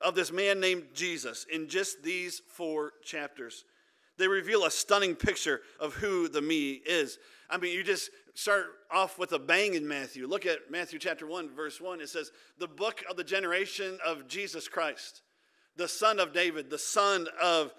of 0.01 0.17
this 0.17 0.33
man 0.33 0.59
named 0.59 0.87
Jesus 0.93 1.47
in 1.53 1.69
just 1.69 2.03
these 2.03 2.43
four 2.49 2.95
chapters. 3.05 3.65
They 4.19 4.29
reveal 4.29 4.65
a 4.65 4.71
stunning 4.71 5.15
picture 5.15 5.61
of 5.81 5.95
who 5.95 6.29
the 6.29 6.43
me 6.43 6.81
is. 6.85 7.19
I 7.49 7.59
mean, 7.59 7.75
you 7.75 7.83
just 7.83 8.11
start 8.35 8.67
off 8.91 9.19
with 9.19 9.33
a 9.33 9.39
bang 9.39 9.75
in 9.75 9.87
Matthew. 9.87 10.27
Look 10.27 10.47
at 10.47 10.71
Matthew 10.71 10.99
chapter 10.99 11.27
1, 11.27 11.51
verse 11.51 11.81
1. 11.81 12.01
It 12.01 12.09
says, 12.09 12.31
The 12.59 12.69
book 12.69 13.03
of 13.11 13.17
the 13.17 13.25
generation 13.25 13.99
of 14.05 14.29
Jesus 14.29 14.69
Christ, 14.69 15.23
the 15.77 15.89
son 15.89 16.19
of 16.19 16.33
David, 16.33 16.71
the 16.71 16.79
son 16.79 17.27
of 17.41 17.75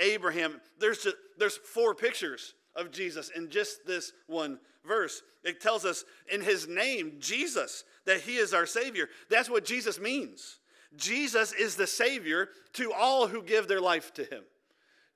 Abraham. 0.00 0.60
There's, 0.78 1.06
there's 1.38 1.56
four 1.56 1.94
pictures 1.94 2.54
of 2.74 2.90
Jesus 2.90 3.30
in 3.34 3.50
just 3.50 3.86
this 3.86 4.12
one 4.26 4.58
verse. 4.86 5.22
It 5.44 5.60
tells 5.60 5.84
us 5.84 6.04
in 6.32 6.40
his 6.40 6.68
name, 6.68 7.14
Jesus, 7.18 7.84
that 8.06 8.20
he 8.20 8.36
is 8.36 8.54
our 8.54 8.66
Savior. 8.66 9.08
That's 9.28 9.50
what 9.50 9.64
Jesus 9.64 10.00
means. 10.00 10.58
Jesus 10.96 11.52
is 11.52 11.76
the 11.76 11.86
Savior 11.86 12.48
to 12.74 12.92
all 12.92 13.28
who 13.28 13.42
give 13.42 13.68
their 13.68 13.80
life 13.80 14.14
to 14.14 14.24
him. 14.24 14.42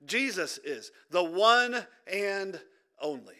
Jesus 0.05 0.59
is 0.63 0.91
the 1.11 1.23
one 1.23 1.85
and 2.11 2.59
only. 3.01 3.35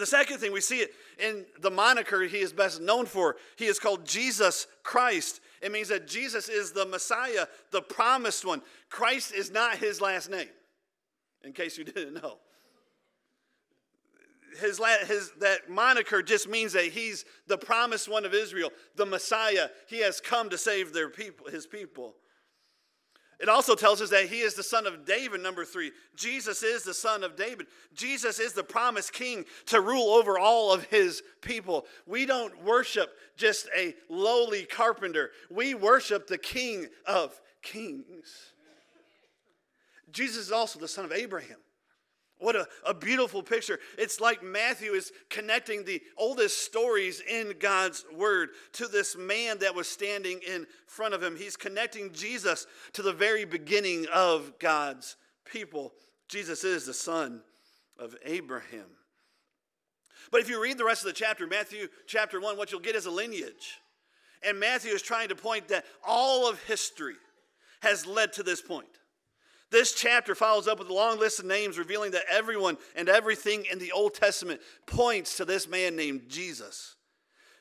The 0.00 0.06
second 0.06 0.38
thing 0.38 0.52
we 0.52 0.62
see 0.62 0.78
it 0.78 0.94
in 1.18 1.44
the 1.60 1.70
moniker 1.70 2.22
he 2.22 2.38
is 2.38 2.54
best 2.54 2.80
known 2.80 3.04
for. 3.04 3.36
He 3.56 3.66
is 3.66 3.78
called 3.78 4.06
Jesus 4.06 4.66
Christ. 4.82 5.40
It 5.60 5.72
means 5.72 5.88
that 5.88 6.08
Jesus 6.08 6.48
is 6.48 6.72
the 6.72 6.86
Messiah, 6.86 7.46
the 7.70 7.82
promised 7.82 8.46
one. 8.46 8.62
Christ 8.88 9.34
is 9.34 9.50
not 9.50 9.76
his 9.76 10.00
last 10.00 10.30
name, 10.30 10.48
in 11.44 11.52
case 11.52 11.76
you 11.76 11.84
didn't 11.84 12.14
know. 12.14 12.38
His, 14.58 14.80
his, 15.06 15.30
that 15.40 15.68
moniker 15.68 16.22
just 16.22 16.48
means 16.48 16.72
that 16.72 16.86
he's 16.86 17.24
the 17.46 17.58
promised 17.58 18.08
one 18.08 18.24
of 18.24 18.34
Israel, 18.34 18.70
the 18.96 19.06
Messiah. 19.06 19.68
He 19.86 20.00
has 20.00 20.20
come 20.20 20.48
to 20.48 20.58
save 20.58 20.92
their 20.92 21.10
people, 21.10 21.48
his 21.48 21.66
people. 21.66 22.16
It 23.40 23.48
also 23.48 23.74
tells 23.74 24.02
us 24.02 24.10
that 24.10 24.26
he 24.26 24.40
is 24.40 24.54
the 24.54 24.62
son 24.62 24.86
of 24.86 25.06
David, 25.06 25.40
number 25.40 25.64
three. 25.64 25.92
Jesus 26.14 26.62
is 26.62 26.82
the 26.82 26.92
son 26.92 27.24
of 27.24 27.36
David. 27.36 27.68
Jesus 27.94 28.38
is 28.38 28.52
the 28.52 28.62
promised 28.62 29.14
king 29.14 29.46
to 29.66 29.80
rule 29.80 30.10
over 30.10 30.38
all 30.38 30.74
of 30.74 30.84
his 30.84 31.22
people. 31.40 31.86
We 32.06 32.26
don't 32.26 32.62
worship 32.64 33.16
just 33.38 33.66
a 33.74 33.94
lowly 34.10 34.64
carpenter, 34.64 35.30
we 35.50 35.74
worship 35.74 36.26
the 36.26 36.36
king 36.36 36.88
of 37.06 37.40
kings. 37.62 38.52
Jesus 40.12 40.46
is 40.46 40.52
also 40.52 40.78
the 40.78 40.88
son 40.88 41.06
of 41.06 41.12
Abraham. 41.12 41.56
What 42.40 42.56
a, 42.56 42.66
a 42.86 42.94
beautiful 42.94 43.42
picture. 43.42 43.78
It's 43.98 44.18
like 44.18 44.42
Matthew 44.42 44.92
is 44.92 45.12
connecting 45.28 45.84
the 45.84 46.02
oldest 46.16 46.64
stories 46.64 47.20
in 47.20 47.54
God's 47.58 48.04
word 48.16 48.50
to 48.72 48.86
this 48.88 49.16
man 49.16 49.58
that 49.58 49.74
was 49.74 49.86
standing 49.86 50.40
in 50.46 50.66
front 50.86 51.14
of 51.14 51.22
him. 51.22 51.36
He's 51.36 51.56
connecting 51.56 52.12
Jesus 52.12 52.66
to 52.94 53.02
the 53.02 53.12
very 53.12 53.44
beginning 53.44 54.06
of 54.12 54.58
God's 54.58 55.16
people. 55.44 55.92
Jesus 56.28 56.64
is 56.64 56.86
the 56.86 56.94
son 56.94 57.42
of 57.98 58.16
Abraham. 58.24 58.86
But 60.30 60.40
if 60.40 60.48
you 60.48 60.62
read 60.62 60.78
the 60.78 60.84
rest 60.84 61.02
of 61.02 61.08
the 61.08 61.12
chapter, 61.12 61.46
Matthew 61.46 61.88
chapter 62.06 62.40
1, 62.40 62.56
what 62.56 62.72
you'll 62.72 62.80
get 62.80 62.96
is 62.96 63.06
a 63.06 63.10
lineage. 63.10 63.80
And 64.42 64.58
Matthew 64.58 64.92
is 64.92 65.02
trying 65.02 65.28
to 65.28 65.36
point 65.36 65.68
that 65.68 65.84
all 66.06 66.48
of 66.48 66.62
history 66.64 67.16
has 67.82 68.06
led 68.06 68.32
to 68.34 68.42
this 68.42 68.62
point. 68.62 68.88
This 69.70 69.92
chapter 69.92 70.34
follows 70.34 70.66
up 70.66 70.78
with 70.80 70.88
a 70.88 70.94
long 70.94 71.18
list 71.18 71.38
of 71.38 71.44
names 71.44 71.78
revealing 71.78 72.10
that 72.12 72.24
everyone 72.28 72.76
and 72.96 73.08
everything 73.08 73.66
in 73.70 73.78
the 73.78 73.92
Old 73.92 74.14
Testament 74.14 74.60
points 74.86 75.36
to 75.36 75.44
this 75.44 75.68
man 75.68 75.94
named 75.94 76.22
Jesus. 76.28 76.96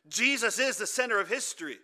Jesus 0.08 0.58
is 0.58 0.78
the 0.78 0.88
center 0.88 1.20
of 1.20 1.30
history. 1.30 1.78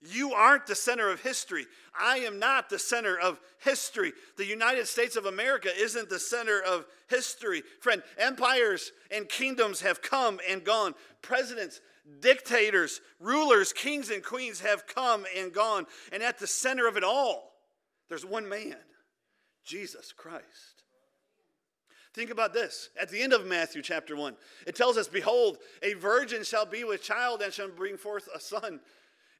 You 0.00 0.32
aren't 0.32 0.66
the 0.66 0.74
center 0.74 1.10
of 1.10 1.20
history. 1.20 1.66
I 1.98 2.18
am 2.18 2.38
not 2.38 2.70
the 2.70 2.78
center 2.78 3.18
of 3.18 3.40
history. 3.62 4.12
The 4.38 4.46
United 4.46 4.86
States 4.86 5.16
of 5.16 5.26
America 5.26 5.68
isn't 5.76 6.08
the 6.08 6.18
center 6.18 6.60
of 6.62 6.86
history. 7.08 7.62
Friend, 7.80 8.02
empires 8.18 8.92
and 9.10 9.28
kingdoms 9.28 9.80
have 9.80 10.00
come 10.00 10.38
and 10.48 10.64
gone. 10.64 10.94
Presidents, 11.22 11.80
dictators, 12.20 13.00
rulers, 13.20 13.72
kings, 13.72 14.10
and 14.10 14.22
queens 14.22 14.60
have 14.60 14.86
come 14.86 15.26
and 15.36 15.52
gone. 15.52 15.86
And 16.12 16.22
at 16.22 16.38
the 16.38 16.46
center 16.46 16.86
of 16.86 16.96
it 16.96 17.04
all, 17.04 17.52
there's 18.08 18.24
one 18.24 18.48
man 18.48 18.76
Jesus 19.66 20.12
Christ. 20.12 20.84
Think 22.14 22.30
about 22.30 22.54
this. 22.54 22.88
At 22.98 23.10
the 23.10 23.20
end 23.20 23.34
of 23.34 23.44
Matthew 23.44 23.82
chapter 23.82 24.16
1, 24.16 24.36
it 24.66 24.74
tells 24.74 24.96
us, 24.96 25.06
Behold, 25.06 25.58
a 25.82 25.92
virgin 25.94 26.44
shall 26.44 26.64
be 26.64 26.82
with 26.82 27.02
child 27.02 27.42
and 27.42 27.52
shall 27.52 27.68
bring 27.68 27.98
forth 27.98 28.26
a 28.34 28.40
son, 28.40 28.80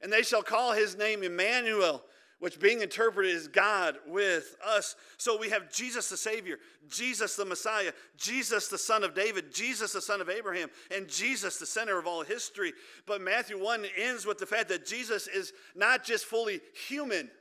and 0.01 0.13
they 0.13 0.21
shall 0.21 0.43
call 0.43 0.73
his 0.73 0.95
name 0.95 1.23
Emmanuel, 1.23 2.03
which 2.37 2.59
being 2.59 2.83
interpreted 2.83 3.33
is 3.33 3.47
God 3.47 3.97
with 4.05 4.55
us. 4.63 4.95
So 5.17 5.39
we 5.39 5.49
have 5.49 5.73
Jesus 5.73 6.07
the 6.07 6.17
Savior, 6.17 6.59
Jesus 6.87 7.35
the 7.35 7.45
Messiah, 7.45 7.93
Jesus 8.15 8.67
the 8.67 8.77
Son 8.77 9.03
of 9.03 9.15
David, 9.15 9.51
Jesus 9.51 9.93
the 9.93 10.01
Son 10.01 10.21
of 10.21 10.29
Abraham, 10.29 10.69
and 10.95 11.07
Jesus 11.07 11.57
the 11.57 11.65
center 11.65 11.97
of 11.97 12.05
all 12.05 12.21
history. 12.21 12.73
But 13.07 13.21
Matthew 13.21 13.59
1 13.59 13.87
ends 13.97 14.27
with 14.27 14.37
the 14.37 14.45
fact 14.45 14.69
that 14.69 14.85
Jesus 14.85 15.25
is 15.25 15.51
not 15.75 16.03
just 16.03 16.25
fully 16.25 16.61
human, 16.87 17.31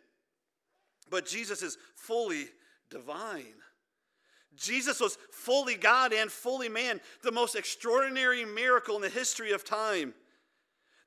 but 1.11 1.26
Jesus 1.26 1.62
is 1.62 1.76
fully 1.95 2.47
divine. 2.90 3.45
Jesus 4.55 5.00
was 5.00 5.19
fully 5.31 5.75
God 5.75 6.12
and 6.12 6.31
fully 6.31 6.69
man, 6.69 7.00
the 7.23 7.33
most 7.33 7.57
extraordinary 7.57 8.45
miracle 8.45 8.97
in 8.97 9.02
the 9.02 9.09
history 9.09 9.52
of 9.52 9.64
time 9.64 10.14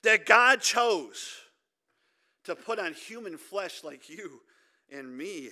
that 0.03 0.25
God 0.25 0.61
chose 0.61 1.33
to 2.45 2.55
put 2.55 2.79
on 2.79 2.93
human 2.93 3.37
flesh 3.37 3.83
like 3.83 4.09
you 4.09 4.41
and 4.91 5.17
me 5.17 5.49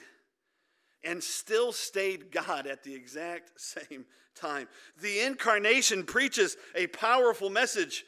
and 1.04 1.24
still 1.24 1.72
stayed 1.72 2.32
God 2.32 2.68
at 2.68 2.84
the 2.84 2.94
exact 2.94 3.60
same 3.60 4.06
time. 4.36 4.68
The 5.02 5.22
incarnation 5.22 6.04
preaches 6.04 6.58
a 6.76 6.88
powerful 6.88 7.50
message, 7.50 8.04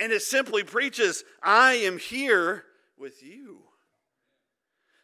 and 0.00 0.12
it 0.12 0.22
simply 0.22 0.62
preaches, 0.62 1.24
I 1.42 1.74
am 1.74 1.98
here 1.98 2.64
with 2.96 3.22
you. 3.22 3.60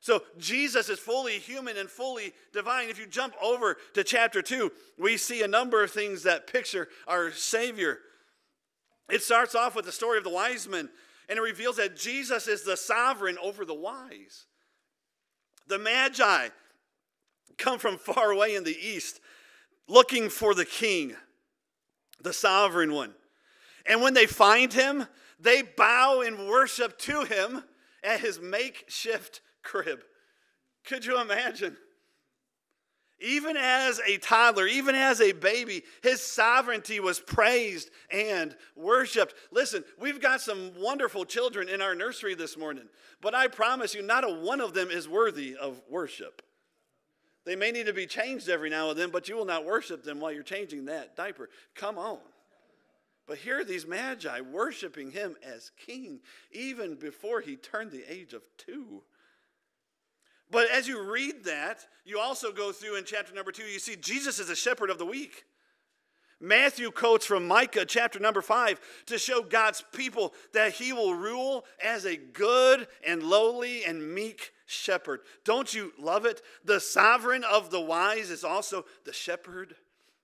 So 0.04 0.20
Jesus 0.36 0.90
is 0.90 0.98
fully 0.98 1.38
human 1.38 1.78
and 1.78 1.88
fully 1.88 2.34
divine. 2.52 2.90
If 2.90 2.98
you 2.98 3.06
jump 3.06 3.32
over 3.42 3.78
to 3.94 4.04
chapter 4.04 4.42
2, 4.42 4.70
we 4.98 5.16
see 5.16 5.42
a 5.42 5.48
number 5.48 5.82
of 5.82 5.92
things 5.92 6.24
that 6.24 6.46
picture 6.46 6.88
our 7.08 7.32
Savior. 7.32 8.00
It 9.08 9.22
starts 9.22 9.54
off 9.54 9.74
with 9.74 9.86
the 9.86 9.92
story 9.92 10.18
of 10.18 10.24
the 10.24 10.28
wise 10.28 10.68
men 10.68 10.90
and 11.26 11.38
it 11.38 11.40
reveals 11.40 11.76
that 11.76 11.96
Jesus 11.96 12.48
is 12.48 12.64
the 12.64 12.76
sovereign 12.76 13.38
over 13.42 13.64
the 13.64 13.72
wise. 13.72 14.44
The 15.68 15.78
Magi 15.78 16.48
come 17.56 17.78
from 17.78 17.96
far 17.96 18.30
away 18.30 18.56
in 18.56 18.64
the 18.64 18.76
east 18.78 19.20
looking 19.88 20.28
for 20.28 20.54
the 20.54 20.66
king, 20.66 21.16
the 22.20 22.34
sovereign 22.34 22.92
one. 22.92 23.14
And 23.86 24.02
when 24.02 24.12
they 24.12 24.26
find 24.26 24.70
him, 24.70 25.06
they 25.40 25.62
bow 25.62 26.20
and 26.20 26.46
worship 26.46 26.98
to 26.98 27.24
him 27.24 27.64
at 28.02 28.20
his 28.20 28.38
makeshift 28.38 29.40
crib. 29.64 30.00
Could 30.84 31.04
you 31.04 31.20
imagine? 31.20 31.76
Even 33.20 33.56
as 33.56 34.00
a 34.06 34.18
toddler, 34.18 34.66
even 34.66 34.94
as 34.94 35.20
a 35.20 35.32
baby, 35.32 35.82
his 36.02 36.20
sovereignty 36.20 37.00
was 37.00 37.20
praised 37.20 37.90
and 38.10 38.54
worshiped. 38.76 39.34
Listen, 39.50 39.84
we've 39.98 40.20
got 40.20 40.40
some 40.40 40.72
wonderful 40.78 41.24
children 41.24 41.68
in 41.68 41.80
our 41.80 41.94
nursery 41.94 42.34
this 42.34 42.58
morning, 42.58 42.84
but 43.22 43.34
I 43.34 43.46
promise 43.46 43.94
you, 43.94 44.02
not 44.02 44.24
a 44.24 44.28
one 44.28 44.60
of 44.60 44.74
them 44.74 44.90
is 44.90 45.08
worthy 45.08 45.56
of 45.56 45.80
worship. 45.88 46.42
They 47.46 47.56
may 47.56 47.70
need 47.70 47.86
to 47.86 47.92
be 47.92 48.06
changed 48.06 48.48
every 48.48 48.70
now 48.70 48.90
and 48.90 48.98
then, 48.98 49.10
but 49.10 49.28
you 49.28 49.36
will 49.36 49.44
not 49.44 49.64
worship 49.64 50.02
them 50.02 50.18
while 50.18 50.32
you're 50.32 50.42
changing 50.42 50.86
that 50.86 51.14
diaper. 51.14 51.50
Come 51.74 51.98
on. 51.98 52.18
But 53.26 53.38
here 53.38 53.60
are 53.60 53.64
these 53.64 53.86
magi 53.86 54.40
worshiping 54.40 55.10
him 55.10 55.36
as 55.42 55.70
king, 55.86 56.20
even 56.52 56.94
before 56.96 57.40
he 57.40 57.56
turned 57.56 57.90
the 57.90 58.04
age 58.12 58.34
of 58.34 58.42
two. 58.58 59.02
But 60.54 60.70
as 60.70 60.86
you 60.86 61.02
read 61.02 61.42
that, 61.46 61.84
you 62.04 62.20
also 62.20 62.52
go 62.52 62.70
through 62.70 62.96
in 62.96 63.04
chapter 63.04 63.34
number 63.34 63.50
two, 63.50 63.64
you 63.64 63.80
see 63.80 63.96
Jesus 63.96 64.38
is 64.38 64.48
a 64.48 64.54
shepherd 64.54 64.88
of 64.88 64.98
the 64.98 65.04
weak. 65.04 65.42
Matthew 66.40 66.92
quotes 66.92 67.26
from 67.26 67.48
Micah 67.48 67.84
chapter 67.84 68.20
number 68.20 68.40
five 68.40 68.80
to 69.06 69.18
show 69.18 69.42
God's 69.42 69.82
people 69.92 70.32
that 70.52 70.74
he 70.74 70.92
will 70.92 71.16
rule 71.16 71.64
as 71.82 72.04
a 72.04 72.16
good 72.16 72.86
and 73.04 73.24
lowly 73.24 73.84
and 73.84 74.14
meek 74.14 74.52
shepherd. 74.64 75.22
Don't 75.44 75.74
you 75.74 75.92
love 75.98 76.24
it? 76.24 76.40
The 76.64 76.78
sovereign 76.78 77.42
of 77.42 77.70
the 77.70 77.80
wise 77.80 78.30
is 78.30 78.44
also 78.44 78.84
the 79.04 79.12
shepherd 79.12 79.74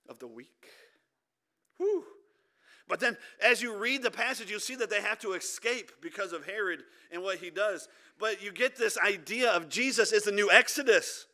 of 0.07 0.19
the 0.19 0.27
weak. 0.27 0.67
Whew. 1.75 2.05
But 2.91 2.99
then, 2.99 3.15
as 3.41 3.61
you 3.61 3.77
read 3.77 4.03
the 4.03 4.11
passage, 4.11 4.51
you'll 4.51 4.59
see 4.59 4.75
that 4.75 4.89
they 4.89 4.99
have 5.01 5.17
to 5.19 5.31
escape 5.31 5.93
because 6.01 6.33
of 6.33 6.45
Herod 6.45 6.81
and 7.09 7.23
what 7.23 7.37
he 7.37 7.49
does. 7.49 7.87
But 8.19 8.43
you 8.43 8.51
get 8.51 8.75
this 8.75 8.97
idea 8.97 9.49
of 9.49 9.69
Jesus 9.69 10.11
is 10.11 10.23
the 10.23 10.31
new 10.33 10.51
Exodus. 10.51 11.25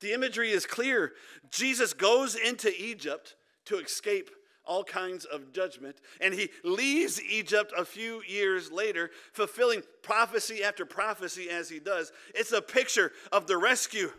The 0.00 0.14
imagery 0.14 0.52
is 0.52 0.64
clear. 0.64 1.12
Jesus 1.50 1.92
goes 1.92 2.34
into 2.34 2.72
Egypt 2.82 3.36
to 3.66 3.76
escape 3.76 4.30
all 4.64 4.84
kinds 4.84 5.26
of 5.26 5.52
judgment, 5.52 5.96
and 6.18 6.32
he 6.32 6.48
leaves 6.64 7.22
Egypt 7.22 7.74
a 7.76 7.84
few 7.84 8.22
years 8.26 8.72
later, 8.72 9.10
fulfilling 9.34 9.82
prophecy 10.02 10.64
after 10.64 10.86
prophecy 10.86 11.50
as 11.50 11.68
he 11.68 11.78
does. 11.78 12.10
It's 12.34 12.52
a 12.52 12.62
picture 12.62 13.12
of 13.30 13.46
the 13.46 13.58
rescue 13.58 14.10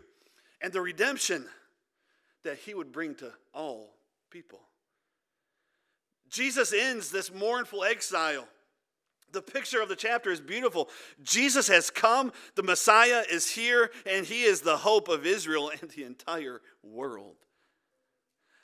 and 0.62 0.72
the 0.72 0.80
redemption 0.80 1.44
that 2.44 2.58
he 2.58 2.72
would 2.72 2.92
bring 2.92 3.16
to 3.16 3.32
all 3.52 3.96
people. 4.30 4.60
Jesus 6.30 6.72
ends 6.72 7.10
this 7.10 7.32
mournful 7.32 7.84
exile. 7.84 8.46
The 9.32 9.42
picture 9.42 9.82
of 9.82 9.88
the 9.88 9.96
chapter 9.96 10.30
is 10.30 10.40
beautiful. 10.40 10.88
Jesus 11.22 11.68
has 11.68 11.90
come, 11.90 12.32
the 12.54 12.62
Messiah 12.62 13.24
is 13.30 13.50
here, 13.50 13.90
and 14.06 14.24
he 14.24 14.44
is 14.44 14.62
the 14.62 14.78
hope 14.78 15.08
of 15.08 15.26
Israel 15.26 15.70
and 15.80 15.90
the 15.90 16.04
entire 16.04 16.60
world. 16.82 17.36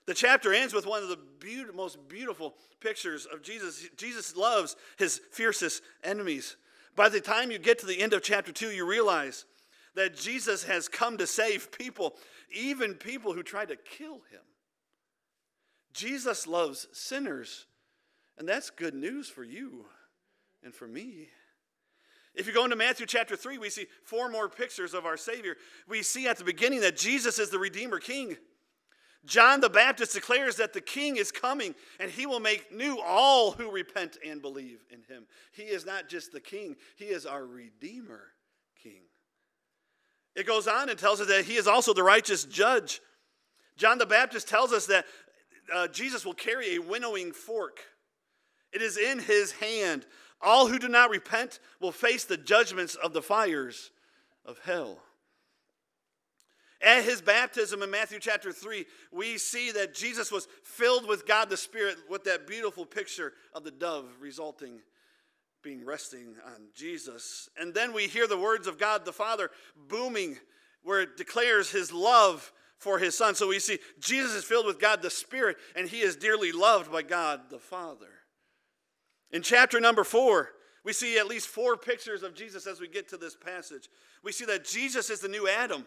The 0.07 0.15
chapter 0.15 0.53
ends 0.53 0.75
with 0.75 0.87
one 0.87 1.03
of 1.03 1.09
the 1.09 1.19
be- 1.39 1.65
most 1.75 2.09
beautiful 2.09 2.55
pictures 2.81 3.27
of 3.27 3.43
Jesus. 3.43 3.89
Jesus 3.97 4.37
loves 4.37 4.77
his 4.99 5.21
fiercest 5.33 5.83
enemies. 6.03 6.57
By 6.95 7.09
the 7.09 7.21
time 7.21 7.51
you 7.51 7.59
get 7.59 7.79
to 7.81 7.87
the 7.87 8.01
end 8.01 8.13
of 8.13 8.23
chapter 8.23 8.53
2, 8.53 8.71
you 8.71 8.87
realize 8.87 9.47
that 9.95 10.17
Jesus 10.17 10.65
has 10.65 10.89
come 10.89 11.17
to 11.19 11.27
save 11.27 11.73
people, 11.73 12.17
even 12.53 12.95
people 12.95 13.33
who 13.33 13.43
tried 13.43 13.69
to 13.69 13.77
kill 13.77 14.21
him. 14.31 14.41
Jesus 15.95 16.47
loves 16.47 16.89
sinners, 16.93 17.67
and 18.37 18.49
that's 18.49 18.69
good 18.69 18.95
news 18.95 19.29
for 19.29 19.45
you 19.45 19.87
and 20.63 20.75
for 20.75 20.87
me. 20.87 21.29
If 22.35 22.49
you 22.49 22.53
go 22.53 22.65
into 22.65 22.77
Matthew 22.77 23.07
chapter 23.07 23.37
3, 23.37 23.59
we 23.59 23.71
see 23.71 23.87
four 24.03 24.29
more 24.29 24.49
pictures 24.49 24.93
of 24.93 25.07
our 25.07 25.17
Savior. 25.17 25.57
We 25.89 26.03
see 26.03 26.27
at 26.27 26.37
the 26.37 26.45
beginning 26.45 26.81
that 26.81 26.97
Jesus 26.97 27.39
is 27.39 27.51
the 27.51 27.61
Redeemer 27.61 28.01
King. 28.01 28.37
John 29.25 29.61
the 29.61 29.71
Baptist 29.71 30.13
declares 30.13 30.57
that 30.57 30.73
the 30.73 30.81
King 30.81 31.17
is 31.17 31.33
coming 31.33 31.75
and 31.99 32.11
he 32.11 32.27
will 32.27 32.41
make 32.41 32.73
new 32.75 32.99
all 33.01 33.53
who 33.53 33.71
repent 33.71 34.19
and 34.27 34.43
believe 34.43 34.85
in 34.91 35.03
him. 35.03 35.27
He 35.53 35.63
is 35.63 35.87
not 35.87 36.09
just 36.09 36.33
the 36.33 36.41
King, 36.41 36.77
he 36.97 37.07
is 37.07 37.25
our 37.25 37.47
Redeemer 37.47 38.23
King. 38.83 39.03
It 40.35 40.47
goes 40.47 40.67
on 40.67 40.91
and 40.91 40.99
tells 40.99 41.21
us 41.21 41.29
that 41.29 41.45
he 41.45 41.55
is 41.55 41.69
also 41.69 41.95
the 41.95 42.03
righteous 42.03 42.45
judge. 42.45 43.01
John 43.77 43.99
the 43.99 44.07
Baptist 44.07 44.49
tells 44.49 44.73
us 44.73 44.87
that 44.87 45.07
uh, 45.73 45.89
Jesus 45.89 46.25
will 46.25 46.35
carry 46.35 46.75
a 46.75 46.81
winnowing 46.81 47.33
fork. 47.33 47.81
It 48.73 48.83
is 48.83 48.97
in 48.97 49.19
his 49.19 49.53
hand. 49.53 50.07
All 50.41 50.67
who 50.67 50.79
do 50.79 50.89
not 50.89 51.11
repent 51.11 51.61
will 51.81 51.93
face 51.93 52.25
the 52.25 52.37
judgments 52.37 52.97
of 52.97 53.13
the 53.13 53.23
fires 53.23 53.91
of 54.45 54.59
hell. 54.65 54.99
At 56.83 57.05
his 57.05 57.23
baptism 57.23 57.83
in 57.83 57.91
Matthew 57.91 58.19
chapter 58.21 58.53
3, 58.53 58.85
we 59.11 59.39
see 59.39 59.71
that 59.73 59.95
Jesus 59.95 60.31
was 60.31 60.49
filled 60.65 61.09
with 61.09 61.27
God 61.27 61.49
the 61.49 61.57
Spirit 61.57 61.97
with 62.11 62.25
that 62.25 62.47
beautiful 62.47 62.85
picture 62.85 63.33
of 63.55 63.65
the 63.65 63.71
dove 63.71 64.07
resulting 64.21 64.81
being 65.63 65.85
resting 65.85 66.37
on 66.45 66.67
Jesus. 66.75 67.49
And 67.59 67.73
then 67.73 67.95
we 67.95 68.07
hear 68.07 68.29
the 68.29 68.37
words 68.37 68.67
of 68.67 68.79
God 68.79 69.05
the 69.05 69.13
Father 69.13 69.51
booming 69.89 70.37
where 70.83 71.01
it 71.01 71.17
declares 71.17 71.71
his 71.71 71.91
love 71.91 72.53
for 72.85 72.99
his 72.99 73.17
son. 73.17 73.35
So 73.35 73.49
we 73.49 73.59
see 73.59 73.79
Jesus 73.99 74.35
is 74.35 74.45
filled 74.45 74.67
with 74.67 74.79
God 74.79 75.01
the 75.01 75.11
Spirit, 75.11 75.57
and 75.75 75.89
he 75.89 76.03
is 76.03 76.15
dearly 76.15 76.53
loved 76.53 76.93
by 76.93 77.03
God 77.03 77.41
the 77.49 77.59
Father. 77.59 78.11
In 79.33 79.43
chapter 79.43 79.81
number 79.81 80.05
four, 80.05 80.51
we 80.85 80.93
see 80.93 81.19
at 81.19 81.27
least 81.27 81.49
four 81.49 81.79
pictures 81.79 82.23
of 82.23 82.35
Jesus 82.35 82.67
as 82.67 82.81
we 82.81 82.87
get 82.87 83.09
to 83.09 83.17
this 83.17 83.35
passage. 83.35 83.89
We 84.23 84.33
see 84.33 84.45
that 84.45 84.67
Jesus 84.67 85.09
is 85.09 85.21
the 85.21 85.29
new 85.29 85.49
Adam. 85.49 85.87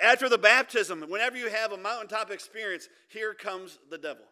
After 0.00 0.30
the 0.30 0.38
baptism, 0.38 1.04
whenever 1.08 1.36
you 1.36 1.50
have 1.50 1.72
a 1.72 1.76
mountaintop 1.76 2.30
experience, 2.30 2.88
here 3.08 3.34
comes 3.34 3.78
the 3.90 3.98
devil. 3.98 4.24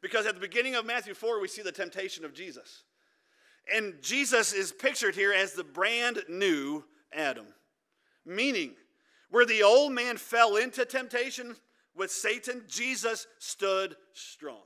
Because 0.00 0.26
at 0.26 0.34
the 0.34 0.40
beginning 0.40 0.76
of 0.76 0.86
Matthew 0.86 1.14
4, 1.14 1.40
we 1.40 1.48
see 1.48 1.62
the 1.62 1.72
temptation 1.72 2.24
of 2.24 2.32
Jesus. 2.32 2.84
And 3.74 3.94
Jesus 4.02 4.52
is 4.52 4.70
pictured 4.70 5.16
here 5.16 5.32
as 5.32 5.52
the 5.52 5.64
brand 5.64 6.22
new 6.28 6.84
Adam, 7.12 7.46
meaning 8.24 8.74
where 9.32 9.46
the 9.46 9.62
old 9.62 9.92
man 9.92 10.18
fell 10.18 10.56
into 10.56 10.84
temptation 10.84 11.56
with 11.96 12.10
Satan, 12.10 12.62
Jesus 12.68 13.26
stood 13.38 13.96
strong. 14.12 14.60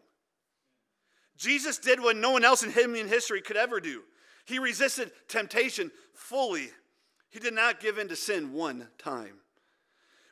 Jesus 1.39 1.79
did 1.79 2.01
what 2.01 2.17
no 2.17 2.33
one 2.33 2.45
else 2.45 2.65
in 2.65 2.73
human 2.73 3.07
history 3.07 3.41
could 3.41 3.57
ever 3.57 3.81
do. 3.81 4.03
He 4.45 4.59
resisted 4.59 5.13
temptation 5.29 5.93
fully. 6.15 6.69
He 7.31 7.39
did 7.39 7.55
not 7.55 7.81
give 7.81 7.99
in 7.99 8.09
to 8.09 8.17
sin 8.17 8.53
one 8.53 8.89
time. 8.99 9.39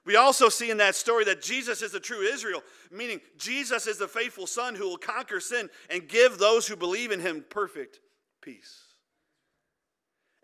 We 0.05 0.17
also 0.17 0.49
see 0.49 0.71
in 0.71 0.79
that 0.79 0.97
story 0.97 1.25
that 1.27 1.41
Jesus 1.41 1.81
is 1.81 1.93
the 1.93 2.01
true 2.01 2.23
Israel, 2.23 2.63
meaning 2.91 3.21
Jesus 3.39 3.87
is 3.87 3.99
the 3.99 4.09
faithful 4.09 4.49
Son 4.49 4.75
who 4.75 4.89
will 4.89 4.99
conquer 4.99 5.41
sin 5.41 5.71
and 5.89 6.09
give 6.09 6.39
those 6.39 6.67
who 6.67 6.77
believe 6.77 7.13
in 7.13 7.21
him 7.21 7.45
perfect 7.49 8.01
peace. 8.41 8.94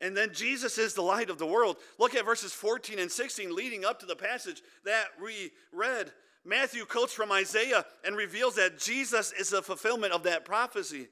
And 0.01 0.17
then 0.17 0.33
Jesus 0.33 0.79
is 0.79 0.95
the 0.95 1.03
light 1.03 1.29
of 1.29 1.39
the 1.39 1.47
world. 1.47 1.77
Look 1.99 2.15
at 2.15 2.25
verses 2.25 2.53
14 2.53 2.99
and 2.99 3.11
16 3.11 3.55
leading 3.55 3.85
up 3.85 4.01
to 4.01 4.07
the 4.07 4.17
passage 4.17 4.63
that 4.85 5.09
we 5.23 5.51
read. 5.73 6.13
Matthew 6.45 6.87
quotes 6.87 7.13
from 7.13 7.31
Isaiah 7.31 7.85
and 8.03 8.17
reveals 8.17 8.55
that 8.55 8.79
Jesus 8.79 9.33
is 9.33 9.51
the 9.51 9.63
fulfillment 9.63 10.15
of 10.15 10.23
that 10.23 10.47
prophecy. 10.47 11.09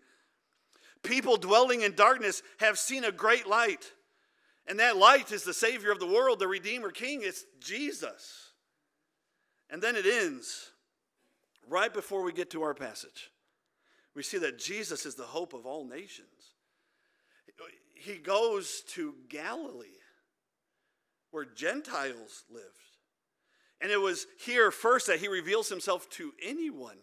People 1.02 1.36
dwelling 1.36 1.82
in 1.82 1.94
darkness 1.94 2.42
have 2.60 2.78
seen 2.78 3.04
a 3.04 3.12
great 3.12 3.46
light. 3.46 3.92
And 4.66 4.80
that 4.80 4.96
light 4.96 5.32
is 5.32 5.44
the 5.44 5.54
Savior 5.54 5.92
of 5.92 6.00
the 6.00 6.06
world, 6.06 6.38
the 6.38 6.48
Redeemer 6.48 6.90
King. 6.90 7.20
It's 7.22 7.44
Jesus. 7.60 8.52
And 9.70 9.82
then 9.82 9.96
it 9.96 10.06
ends 10.06 10.70
right 11.68 11.92
before 11.92 12.22
we 12.22 12.32
get 12.32 12.50
to 12.50 12.62
our 12.62 12.74
passage. 12.74 13.30
We 14.14 14.22
see 14.22 14.38
that 14.38 14.58
Jesus 14.58 15.04
is 15.04 15.14
the 15.14 15.24
hope 15.24 15.52
of 15.52 15.66
all 15.66 15.86
nations. 15.86 16.54
He 17.94 18.18
goes 18.18 18.82
to 18.94 19.14
Galilee, 19.28 19.86
where 21.30 21.44
Gentiles 21.44 22.44
lived. 22.50 22.66
And 23.80 23.90
it 23.90 24.00
was 24.00 24.26
here 24.44 24.70
first 24.70 25.06
that 25.06 25.20
he 25.20 25.28
reveals 25.28 25.68
himself 25.68 26.08
to 26.10 26.32
anyone, 26.42 26.98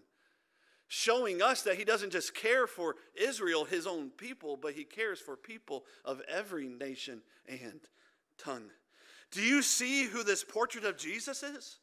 showing 0.88 1.41
us 1.41 1.62
that 1.63 1.75
he 1.75 1.86
doesn't 1.86 2.12
just 2.12 2.36
care 2.36 2.67
for 2.67 2.95
Israel, 3.15 3.65
his 3.65 3.88
own 3.88 4.10
people, 4.10 4.58
but 4.58 4.73
he 4.73 4.84
cares 4.84 5.19
for 5.19 5.36
people 5.36 5.86
of 6.03 6.21
every 6.27 6.67
nation 6.67 7.21
and 7.47 7.81
tongue. 8.38 8.69
Do 9.31 9.41
you 9.41 9.62
see 9.62 10.05
who 10.05 10.23
this 10.23 10.43
portrait 10.43 10.86
of 10.86 10.97
Jesus 10.97 11.43
is? 11.43 11.77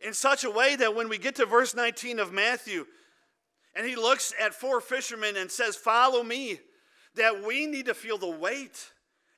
In 0.00 0.14
such 0.14 0.44
a 0.44 0.50
way 0.50 0.74
that 0.76 0.94
when 0.94 1.08
we 1.08 1.18
get 1.18 1.36
to 1.36 1.46
verse 1.46 1.74
19 1.74 2.18
of 2.18 2.32
Matthew, 2.32 2.86
and 3.74 3.86
he 3.86 3.96
looks 3.96 4.34
at 4.40 4.54
four 4.54 4.80
fishermen 4.80 5.36
and 5.36 5.50
says, 5.50 5.76
Follow 5.76 6.22
me, 6.22 6.60
that 7.14 7.44
we 7.44 7.66
need 7.66 7.86
to 7.86 7.94
feel 7.94 8.18
the 8.18 8.30
weight 8.30 8.90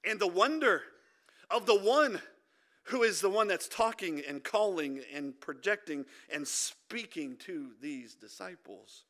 and 0.08 0.18
the 0.20 0.26
wonder 0.26 0.82
of 1.50 1.66
the 1.66 1.78
one 1.78 2.20
who 2.84 3.02
is 3.02 3.20
the 3.20 3.30
one 3.30 3.48
that's 3.48 3.68
talking 3.68 4.22
and 4.28 4.44
calling 4.44 5.00
and 5.14 5.40
projecting 5.40 6.04
and 6.32 6.46
speaking 6.46 7.36
to 7.38 7.70
these 7.80 8.14
disciples. 8.14 9.04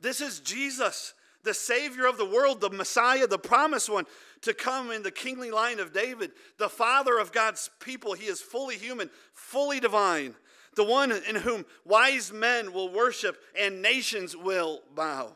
This 0.00 0.20
is 0.20 0.40
Jesus, 0.40 1.14
the 1.42 1.54
Savior 1.54 2.06
of 2.06 2.18
the 2.18 2.26
world, 2.26 2.60
the 2.60 2.70
Messiah, 2.70 3.26
the 3.26 3.38
promised 3.38 3.90
one 3.90 4.06
to 4.42 4.54
come 4.54 4.90
in 4.90 5.02
the 5.02 5.10
kingly 5.10 5.50
line 5.50 5.80
of 5.80 5.92
David, 5.92 6.32
the 6.58 6.68
Father 6.68 7.18
of 7.18 7.32
God's 7.32 7.70
people. 7.80 8.12
He 8.12 8.26
is 8.26 8.40
fully 8.40 8.76
human, 8.76 9.10
fully 9.32 9.80
divine, 9.80 10.34
the 10.74 10.84
one 10.84 11.12
in 11.12 11.36
whom 11.36 11.66
wise 11.84 12.32
men 12.32 12.72
will 12.72 12.88
worship 12.88 13.36
and 13.58 13.82
nations 13.82 14.36
will 14.36 14.82
bow. 14.94 15.34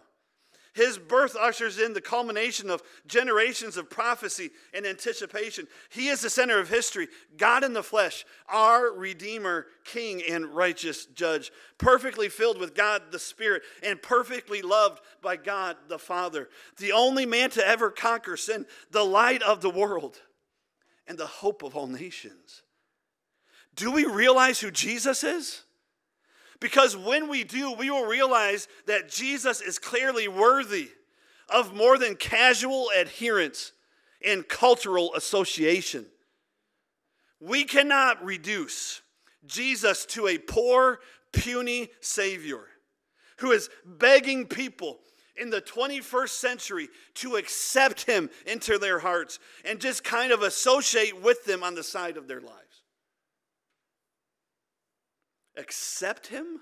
His 0.76 0.98
birth 0.98 1.34
ushers 1.40 1.78
in 1.78 1.94
the 1.94 2.02
culmination 2.02 2.68
of 2.68 2.82
generations 3.06 3.78
of 3.78 3.88
prophecy 3.88 4.50
and 4.74 4.84
anticipation. 4.86 5.66
He 5.88 6.08
is 6.08 6.20
the 6.20 6.28
center 6.28 6.60
of 6.60 6.68
history, 6.68 7.08
God 7.38 7.64
in 7.64 7.72
the 7.72 7.82
flesh, 7.82 8.26
our 8.46 8.92
Redeemer, 8.92 9.68
King, 9.86 10.22
and 10.28 10.44
righteous 10.44 11.06
Judge, 11.06 11.50
perfectly 11.78 12.28
filled 12.28 12.58
with 12.58 12.74
God 12.74 13.04
the 13.10 13.18
Spirit 13.18 13.62
and 13.82 14.02
perfectly 14.02 14.60
loved 14.60 15.00
by 15.22 15.36
God 15.36 15.78
the 15.88 15.98
Father, 15.98 16.50
the 16.76 16.92
only 16.92 17.24
man 17.24 17.48
to 17.50 17.66
ever 17.66 17.90
conquer 17.90 18.36
sin, 18.36 18.66
the 18.90 19.02
light 19.02 19.42
of 19.42 19.62
the 19.62 19.70
world, 19.70 20.20
and 21.06 21.16
the 21.16 21.26
hope 21.26 21.62
of 21.62 21.74
all 21.74 21.86
nations. 21.86 22.60
Do 23.74 23.90
we 23.90 24.04
realize 24.04 24.60
who 24.60 24.70
Jesus 24.70 25.24
is? 25.24 25.62
Because 26.60 26.96
when 26.96 27.28
we 27.28 27.44
do, 27.44 27.72
we 27.72 27.90
will 27.90 28.06
realize 28.06 28.68
that 28.86 29.08
Jesus 29.08 29.60
is 29.60 29.78
clearly 29.78 30.28
worthy 30.28 30.90
of 31.48 31.74
more 31.74 31.98
than 31.98 32.16
casual 32.16 32.88
adherence 32.98 33.72
and 34.24 34.46
cultural 34.48 35.14
association. 35.14 36.06
We 37.40 37.64
cannot 37.64 38.24
reduce 38.24 39.02
Jesus 39.46 40.06
to 40.06 40.28
a 40.28 40.38
poor, 40.38 41.00
puny 41.32 41.90
Savior 42.00 42.64
who 43.38 43.52
is 43.52 43.68
begging 43.84 44.46
people 44.46 44.98
in 45.36 45.50
the 45.50 45.60
21st 45.60 46.30
century 46.30 46.88
to 47.14 47.36
accept 47.36 48.06
Him 48.06 48.30
into 48.46 48.78
their 48.78 48.98
hearts 48.98 49.38
and 49.64 49.80
just 49.80 50.02
kind 50.02 50.32
of 50.32 50.42
associate 50.42 51.20
with 51.20 51.44
them 51.44 51.62
on 51.62 51.74
the 51.74 51.82
side 51.82 52.16
of 52.16 52.26
their 52.26 52.40
lives 52.40 52.65
accept 55.56 56.28
him? 56.28 56.60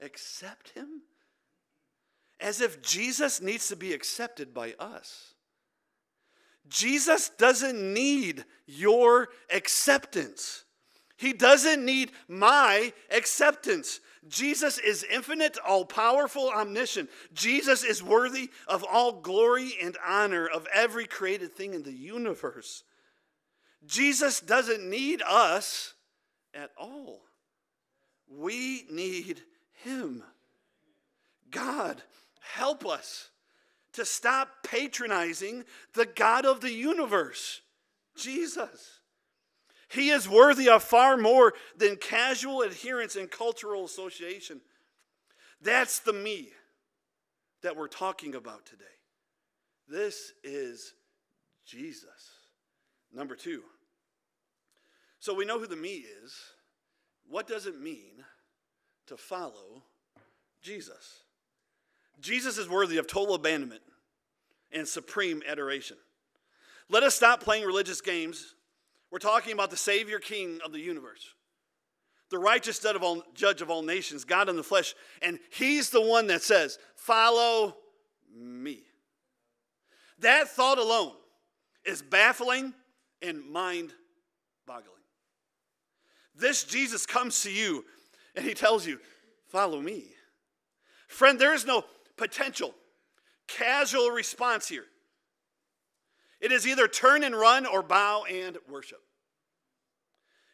Accept 0.00 0.70
him? 0.70 1.02
As 2.40 2.60
if 2.60 2.80
Jesus 2.82 3.40
needs 3.40 3.68
to 3.68 3.76
be 3.76 3.92
accepted 3.92 4.54
by 4.54 4.74
us. 4.78 5.34
Jesus 6.68 7.30
doesn't 7.30 7.94
need 7.94 8.44
your 8.66 9.28
acceptance. 9.52 10.64
He 11.16 11.32
doesn't 11.32 11.84
need 11.84 12.12
my 12.28 12.92
acceptance. 13.10 14.00
Jesus 14.28 14.78
is 14.78 15.04
infinite, 15.10 15.58
all 15.66 15.84
powerful, 15.84 16.50
omniscient. 16.50 17.10
Jesus 17.32 17.82
is 17.82 18.02
worthy 18.02 18.50
of 18.68 18.84
all 18.84 19.20
glory 19.20 19.72
and 19.82 19.96
honor 20.06 20.46
of 20.46 20.68
every 20.72 21.06
created 21.06 21.52
thing 21.54 21.74
in 21.74 21.82
the 21.82 21.92
universe. 21.92 22.84
Jesus 23.84 24.40
doesn't 24.40 24.88
need 24.88 25.22
us 25.22 25.94
at 26.54 26.70
all. 26.76 27.20
We 28.28 28.84
need 28.90 29.42
Him. 29.84 30.22
God, 31.50 32.02
help 32.40 32.84
us 32.84 33.30
to 33.94 34.04
stop 34.04 34.48
patronizing 34.62 35.64
the 35.94 36.06
God 36.06 36.44
of 36.44 36.60
the 36.60 36.72
universe, 36.72 37.60
Jesus. 38.16 39.00
He 39.88 40.10
is 40.10 40.28
worthy 40.28 40.68
of 40.68 40.82
far 40.82 41.16
more 41.16 41.54
than 41.76 41.96
casual 41.96 42.60
adherence 42.60 43.16
and 43.16 43.30
cultural 43.30 43.84
association. 43.84 44.60
That's 45.62 46.00
the 46.00 46.12
me 46.12 46.50
that 47.62 47.76
we're 47.76 47.88
talking 47.88 48.34
about 48.34 48.66
today. 48.66 48.84
This 49.88 50.32
is 50.44 50.92
Jesus. 51.64 52.30
Number 53.12 53.34
two. 53.34 53.62
So 55.20 55.34
we 55.34 55.44
know 55.44 55.58
who 55.58 55.66
the 55.66 55.76
me 55.76 56.04
is. 56.24 56.34
What 57.28 57.46
does 57.46 57.66
it 57.66 57.80
mean 57.80 58.24
to 59.06 59.16
follow 59.16 59.82
Jesus? 60.62 61.22
Jesus 62.20 62.58
is 62.58 62.68
worthy 62.68 62.98
of 62.98 63.06
total 63.06 63.34
abandonment 63.34 63.82
and 64.72 64.86
supreme 64.86 65.42
adoration. 65.46 65.96
Let 66.88 67.02
us 67.02 67.14
stop 67.14 67.42
playing 67.42 67.64
religious 67.64 68.00
games. 68.00 68.54
We're 69.10 69.18
talking 69.18 69.52
about 69.52 69.70
the 69.70 69.76
Savior 69.76 70.18
King 70.18 70.60
of 70.64 70.72
the 70.72 70.80
universe, 70.80 71.34
the 72.30 72.38
righteous 72.38 72.78
judge 72.78 72.96
of 72.96 73.02
all, 73.02 73.22
judge 73.34 73.62
of 73.62 73.70
all 73.70 73.82
nations, 73.82 74.24
God 74.24 74.48
in 74.48 74.56
the 74.56 74.62
flesh. 74.62 74.94
And 75.22 75.38
He's 75.50 75.90
the 75.90 76.02
one 76.02 76.26
that 76.28 76.42
says, 76.42 76.78
Follow 76.94 77.76
me. 78.34 78.82
That 80.20 80.48
thought 80.48 80.78
alone 80.78 81.12
is 81.84 82.02
baffling 82.02 82.74
and 83.22 83.48
mind 83.50 83.92
boggling. 84.66 84.97
This 86.38 86.64
Jesus 86.64 87.04
comes 87.04 87.42
to 87.42 87.50
you 87.50 87.84
and 88.34 88.44
he 88.44 88.54
tells 88.54 88.86
you, 88.86 88.98
Follow 89.48 89.80
me. 89.80 90.04
Friend, 91.08 91.38
there 91.38 91.54
is 91.54 91.66
no 91.66 91.84
potential 92.16 92.74
casual 93.46 94.10
response 94.10 94.68
here. 94.68 94.84
It 96.40 96.52
is 96.52 96.66
either 96.66 96.86
turn 96.86 97.24
and 97.24 97.34
run 97.34 97.66
or 97.66 97.82
bow 97.82 98.24
and 98.24 98.58
worship. 98.70 99.00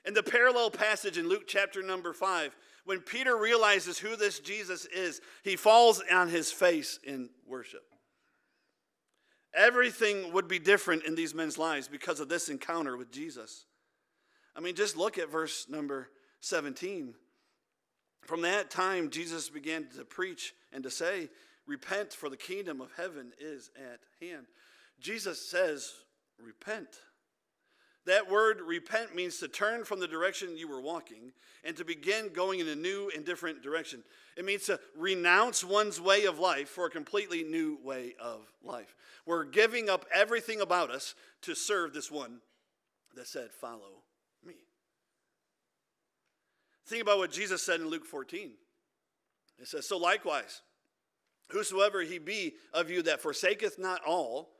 In 0.06 0.14
the 0.14 0.22
parallel 0.22 0.70
passage 0.70 1.18
in 1.18 1.28
Luke 1.28 1.44
chapter 1.46 1.82
number 1.82 2.12
five, 2.12 2.54
when 2.84 3.00
Peter 3.00 3.36
realizes 3.36 3.98
who 3.98 4.16
this 4.16 4.38
Jesus 4.38 4.86
is, 4.86 5.20
he 5.42 5.56
falls 5.56 6.02
on 6.12 6.28
his 6.28 6.52
face 6.52 6.98
in 7.02 7.30
worship. 7.46 7.82
Everything 9.54 10.32
would 10.32 10.48
be 10.48 10.58
different 10.58 11.04
in 11.04 11.14
these 11.14 11.34
men's 11.34 11.58
lives 11.58 11.88
because 11.88 12.20
of 12.20 12.28
this 12.28 12.48
encounter 12.48 12.96
with 12.96 13.10
Jesus. 13.10 13.66
I 14.56 14.60
mean, 14.60 14.74
just 14.74 14.96
look 14.96 15.18
at 15.18 15.30
verse 15.30 15.66
number 15.68 16.08
17. 16.40 17.14
From 18.22 18.42
that 18.42 18.70
time, 18.70 19.10
Jesus 19.10 19.48
began 19.48 19.86
to 19.96 20.04
preach 20.04 20.54
and 20.72 20.82
to 20.84 20.90
say, 20.90 21.28
Repent, 21.66 22.12
for 22.12 22.28
the 22.28 22.36
kingdom 22.36 22.80
of 22.80 22.90
heaven 22.96 23.32
is 23.40 23.70
at 23.76 24.00
hand. 24.20 24.46
Jesus 25.00 25.40
says, 25.40 25.92
Repent. 26.38 26.88
That 28.06 28.30
word 28.30 28.60
repent 28.60 29.14
means 29.14 29.38
to 29.38 29.48
turn 29.48 29.84
from 29.84 29.98
the 29.98 30.06
direction 30.06 30.58
you 30.58 30.68
were 30.68 30.80
walking 30.80 31.32
and 31.64 31.74
to 31.78 31.86
begin 31.86 32.30
going 32.34 32.60
in 32.60 32.68
a 32.68 32.74
new 32.74 33.10
and 33.14 33.24
different 33.24 33.62
direction. 33.62 34.02
It 34.36 34.44
means 34.44 34.66
to 34.66 34.78
renounce 34.94 35.64
one's 35.64 36.00
way 36.00 36.26
of 36.26 36.38
life 36.38 36.68
for 36.68 36.84
a 36.84 36.90
completely 36.90 37.44
new 37.44 37.78
way 37.82 38.14
of 38.20 38.42
life. 38.62 38.94
We're 39.24 39.44
giving 39.44 39.88
up 39.88 40.04
everything 40.12 40.60
about 40.60 40.90
us 40.90 41.14
to 41.42 41.54
serve 41.54 41.94
this 41.94 42.10
one 42.10 42.40
that 43.14 43.26
said, 43.26 43.50
Follow 43.52 44.02
Think 46.86 47.02
about 47.02 47.18
what 47.18 47.30
Jesus 47.30 47.62
said 47.62 47.80
in 47.80 47.88
Luke 47.88 48.04
14. 48.04 48.52
It 49.58 49.68
says, 49.68 49.86
So 49.86 49.96
likewise, 49.96 50.62
whosoever 51.48 52.02
he 52.02 52.18
be 52.18 52.54
of 52.72 52.90
you 52.90 53.02
that 53.02 53.20
forsaketh 53.20 53.78
not 53.78 54.02
all 54.06 54.50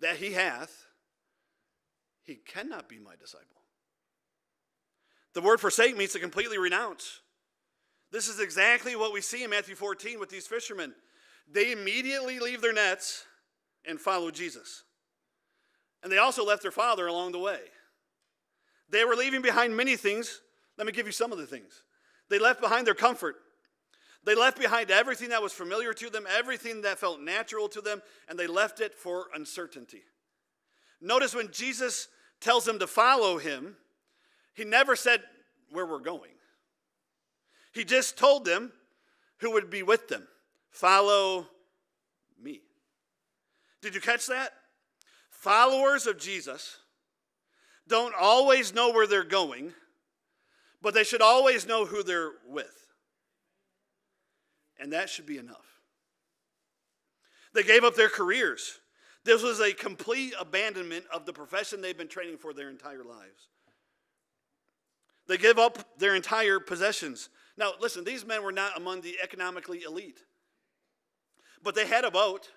that 0.00 0.16
he 0.16 0.32
hath, 0.32 0.86
he 2.22 2.36
cannot 2.36 2.88
be 2.88 2.98
my 2.98 3.14
disciple. 3.20 3.46
The 5.34 5.40
word 5.40 5.60
forsake 5.60 5.96
means 5.96 6.12
to 6.12 6.18
completely 6.18 6.58
renounce. 6.58 7.20
This 8.10 8.28
is 8.28 8.40
exactly 8.40 8.96
what 8.96 9.12
we 9.12 9.20
see 9.20 9.44
in 9.44 9.50
Matthew 9.50 9.76
14 9.76 10.18
with 10.18 10.30
these 10.30 10.46
fishermen. 10.46 10.94
They 11.50 11.72
immediately 11.72 12.38
leave 12.38 12.60
their 12.60 12.72
nets 12.72 13.24
and 13.86 14.00
follow 14.00 14.30
Jesus. 14.30 14.84
And 16.02 16.10
they 16.10 16.18
also 16.18 16.44
left 16.44 16.62
their 16.62 16.70
father 16.70 17.06
along 17.06 17.32
the 17.32 17.38
way. 17.38 17.60
They 18.88 19.04
were 19.04 19.14
leaving 19.14 19.42
behind 19.42 19.76
many 19.76 19.96
things. 19.96 20.40
Let 20.80 20.86
me 20.86 20.92
give 20.92 21.04
you 21.04 21.12
some 21.12 21.30
of 21.30 21.36
the 21.36 21.46
things. 21.46 21.82
They 22.30 22.38
left 22.38 22.62
behind 22.62 22.86
their 22.86 22.94
comfort. 22.94 23.36
They 24.24 24.34
left 24.34 24.58
behind 24.58 24.90
everything 24.90 25.28
that 25.28 25.42
was 25.42 25.52
familiar 25.52 25.92
to 25.92 26.08
them, 26.08 26.24
everything 26.26 26.80
that 26.80 26.98
felt 26.98 27.20
natural 27.20 27.68
to 27.68 27.82
them, 27.82 28.00
and 28.30 28.38
they 28.38 28.46
left 28.46 28.80
it 28.80 28.94
for 28.94 29.26
uncertainty. 29.34 30.00
Notice 30.98 31.34
when 31.34 31.50
Jesus 31.50 32.08
tells 32.40 32.64
them 32.64 32.78
to 32.78 32.86
follow 32.86 33.36
him, 33.36 33.76
he 34.54 34.64
never 34.64 34.96
said 34.96 35.20
where 35.70 35.84
we're 35.84 35.98
going. 35.98 36.30
He 37.74 37.84
just 37.84 38.16
told 38.16 38.46
them 38.46 38.72
who 39.40 39.52
would 39.52 39.68
be 39.68 39.82
with 39.82 40.08
them. 40.08 40.26
Follow 40.70 41.46
me. 42.42 42.62
Did 43.82 43.94
you 43.94 44.00
catch 44.00 44.28
that? 44.28 44.54
Followers 45.28 46.06
of 46.06 46.18
Jesus 46.18 46.78
don't 47.86 48.14
always 48.18 48.72
know 48.72 48.92
where 48.92 49.06
they're 49.06 49.24
going, 49.24 49.74
but 50.82 50.94
they 50.94 51.04
should 51.04 51.22
always 51.22 51.66
know 51.66 51.84
who 51.84 52.02
they're 52.02 52.32
with. 52.48 52.74
And 54.78 54.92
that 54.92 55.10
should 55.10 55.26
be 55.26 55.38
enough. 55.38 55.66
They 57.52 57.62
gave 57.62 57.84
up 57.84 57.96
their 57.96 58.08
careers. 58.08 58.78
This 59.24 59.42
was 59.42 59.60
a 59.60 59.72
complete 59.72 60.34
abandonment 60.40 61.04
of 61.12 61.26
the 61.26 61.32
profession 61.32 61.80
they've 61.80 61.96
been 61.96 62.08
training 62.08 62.38
for 62.38 62.54
their 62.54 62.70
entire 62.70 63.04
lives. 63.04 63.48
They 65.28 65.36
give 65.36 65.58
up 65.58 65.98
their 65.98 66.14
entire 66.14 66.58
possessions. 66.58 67.28
Now, 67.56 67.72
listen, 67.80 68.04
these 68.04 68.24
men 68.24 68.42
were 68.42 68.52
not 68.52 68.76
among 68.76 69.02
the 69.02 69.16
economically 69.22 69.82
elite, 69.82 70.20
but 71.62 71.74
they 71.74 71.86
had 71.86 72.04
a 72.04 72.10
boat 72.10 72.48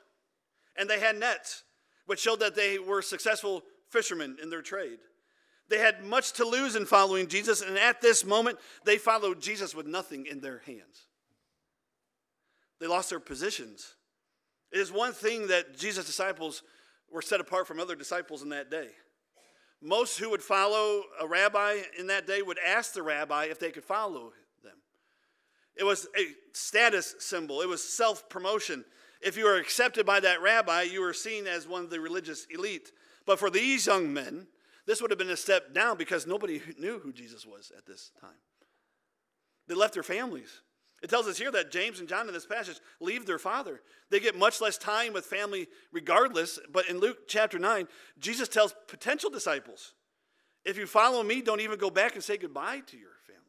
and 0.78 0.90
they 0.90 1.00
had 1.00 1.18
nets, 1.18 1.64
which 2.06 2.20
showed 2.20 2.40
that 2.40 2.56
they 2.56 2.80
were 2.80 3.02
successful 3.02 3.64
fishermen 3.90 4.38
in 4.42 4.50
their 4.50 4.62
trade. 4.62 5.00
They 5.70 5.80
had 5.80 6.04
much 6.04 6.34
to 6.34 6.46
lose 6.46 6.76
in 6.76 6.86
following 6.86 7.28
Jesus, 7.28 7.62
and 7.62 7.78
at 7.78 8.02
this 8.02 8.26
moment, 8.26 8.60
they 8.86 8.98
followed 8.98 9.42
Jesus 9.42 9.74
with 9.74 9.88
nothing 9.88 10.26
in 10.26 10.42
their 10.42 10.60
hands. 10.66 11.08
They 12.80 12.88
lost 12.88 13.10
their 13.10 13.20
positions. 13.20 13.96
It 14.72 14.80
is 14.80 14.92
one 14.92 15.14
thing 15.14 15.48
that 15.48 15.78
Jesus' 15.78 16.06
disciples 16.06 16.64
were 17.12 17.22
set 17.22 17.40
apart 17.40 17.68
from 17.68 17.80
other 17.80 17.96
disciples 17.96 18.42
in 18.42 18.50
that 18.50 18.70
day. 18.70 18.90
Most 19.82 20.18
who 20.18 20.30
would 20.32 20.42
follow 20.42 21.04
a 21.20 21.28
rabbi 21.28 21.82
in 21.98 22.08
that 22.08 22.26
day 22.26 22.42
would 22.42 22.60
ask 22.60 22.94
the 22.94 23.04
rabbi 23.04 23.46
if 23.46 23.60
they 23.60 23.72
could 23.72 23.84
follow 23.84 24.32
them. 24.64 24.78
it 25.76 25.84
was 25.84 26.08
a 26.18 26.28
status 26.54 27.16
symbol, 27.20 27.62
it 27.62 27.68
was 27.68 27.84
self 27.84 28.28
promotion. 28.30 28.84
If 29.22 29.38
you 29.38 29.46
were 29.46 29.58
accepted 29.58 30.06
by 30.06 30.20
that 30.22 30.42
rabbi, 30.42 30.84
you 30.84 31.02
were 31.02 31.14
seen 31.14 31.48
as 31.48 31.68
one 31.68 31.86
of 31.86 31.90
the 31.90 32.02
religious 32.02 32.46
elite. 32.50 32.92
But 33.26 33.40
for 33.40 33.50
these 33.50 33.86
young 33.86 34.14
men, 34.14 34.48
this 34.86 35.02
would 35.02 35.12
have 35.12 35.18
been 35.18 35.30
a 35.30 35.38
step 35.38 35.74
down 35.74 35.98
because 35.98 36.28
nobody 36.28 36.62
knew 36.78 37.00
who 37.00 37.14
Jesus 37.14 37.46
was 37.46 37.72
at 37.78 37.86
this 37.86 38.12
time. 38.20 38.32
They 39.68 39.76
left 39.76 39.94
their 39.94 40.04
families. 40.04 40.62
It 41.02 41.10
tells 41.10 41.28
us 41.28 41.38
here 41.38 41.52
that 41.52 41.72
James 41.72 42.00
and 42.00 42.08
John 42.08 42.28
in 42.28 42.34
this 42.34 42.46
passage 42.46 42.80
leave 43.02 43.26
their 43.26 43.40
father. 43.40 43.82
They 44.10 44.22
get 44.22 44.38
much 44.38 44.62
less 44.62 44.78
time 44.78 45.14
with 45.14 45.26
family 45.26 45.68
regardless. 45.92 46.60
But 46.72 46.90
in 46.90 47.00
Luke 47.00 47.28
chapter 47.28 47.60
9, 47.60 47.88
Jesus 48.20 48.48
tells 48.48 48.74
potential 48.88 49.30
disciples, 49.30 49.94
if 50.64 50.78
you 50.78 50.88
follow 50.88 51.22
me, 51.22 51.42
don't 51.42 51.60
even 51.60 51.78
go 51.78 51.90
back 51.90 52.16
and 52.16 52.24
say 52.24 52.38
goodbye 52.38 52.82
to 52.88 52.98
your 52.98 53.10
family. 53.28 53.42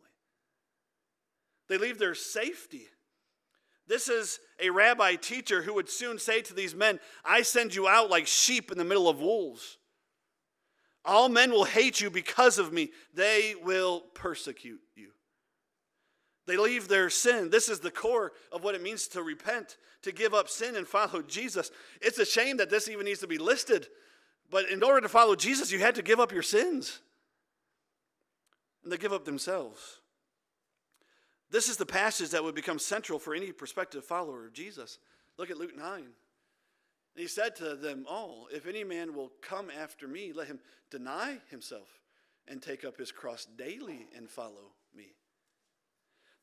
they 1.69 1.79
leave 1.79 1.99
their 1.99 2.17
safety. 2.17 2.89
This 3.87 4.09
is 4.09 4.41
a 4.61 4.71
rabbi 4.71 5.15
teacher 5.15 5.63
who 5.63 5.75
would 5.75 5.89
soon 5.89 6.19
say 6.19 6.41
to 6.43 6.55
these 6.55 6.75
men, 6.75 6.99
I 7.25 7.43
send 7.43 7.75
you 7.75 7.87
out 7.87 8.11
like 8.11 8.27
sheep 8.27 8.73
in 8.73 8.79
the 8.79 8.85
middle 8.85 9.09
of 9.09 9.21
wolves. 9.21 9.79
All 11.05 11.29
men 11.29 11.51
will 11.51 11.65
hate 11.65 12.01
you 12.01 12.11
because 12.11 12.59
of 12.59 12.73
me, 12.73 12.91
they 13.13 13.55
will 13.63 14.01
persecute 14.15 14.81
you. 14.97 15.11
They 16.47 16.57
leave 16.57 16.89
their 16.89 17.11
sin. 17.11 17.51
This 17.51 17.69
is 17.69 17.81
the 17.81 17.91
core 17.91 18.33
of 18.53 18.63
what 18.63 18.75
it 18.75 18.83
means 18.83 19.09
to 19.09 19.23
repent, 19.23 19.77
to 20.03 20.13
give 20.13 20.35
up 20.35 20.49
sin 20.49 20.77
and 20.77 20.87
follow 20.87 21.23
Jesus. 21.23 21.71
It's 22.01 22.19
a 22.19 22.27
shame 22.27 22.59
that 22.59 22.71
this 22.71 22.89
even 22.89 23.07
needs 23.07 23.21
to 23.21 23.27
be 23.27 23.39
listed, 23.39 23.87
but 24.51 24.69
in 24.69 24.83
order 24.83 25.01
to 25.01 25.09
follow 25.09 25.35
Jesus, 25.35 25.73
you 25.73 25.79
had 25.79 25.95
to 25.95 26.03
give 26.03 26.21
up 26.21 26.33
your 26.33 26.43
sins. 26.43 27.01
And 28.83 28.93
they 28.93 28.99
give 28.99 29.13
up 29.13 29.25
themselves. 29.25 30.01
This 31.51 31.69
is 31.69 31.77
the 31.77 31.87
passage 31.87 32.31
that 32.31 32.45
would 32.45 32.55
become 32.55 32.79
central 32.79 33.19
for 33.19 33.35
any 33.35 33.53
prospective 33.53 34.05
follower 34.05 34.47
of 34.47 34.53
Jesus. 34.53 34.99
Look 35.39 35.51
at 35.51 35.57
Luke 35.57 35.77
9. 35.77 36.05
He 37.15 37.29
said 37.29 37.55
to 37.57 37.77
them 37.77 38.07
all, 38.09 38.49
If 38.53 38.67
any 38.67 38.83
man 38.83 39.15
will 39.15 39.31
come 39.41 39.71
after 39.71 40.09
me, 40.09 40.33
let 40.33 40.49
him 40.49 40.59
deny 40.91 41.39
himself 41.51 41.89
and 42.49 42.61
take 42.61 42.85
up 42.85 42.99
his 42.99 43.13
cross 43.13 43.47
daily 43.57 44.07
and 44.17 44.29
follow 44.29 44.73
me. 44.97 45.15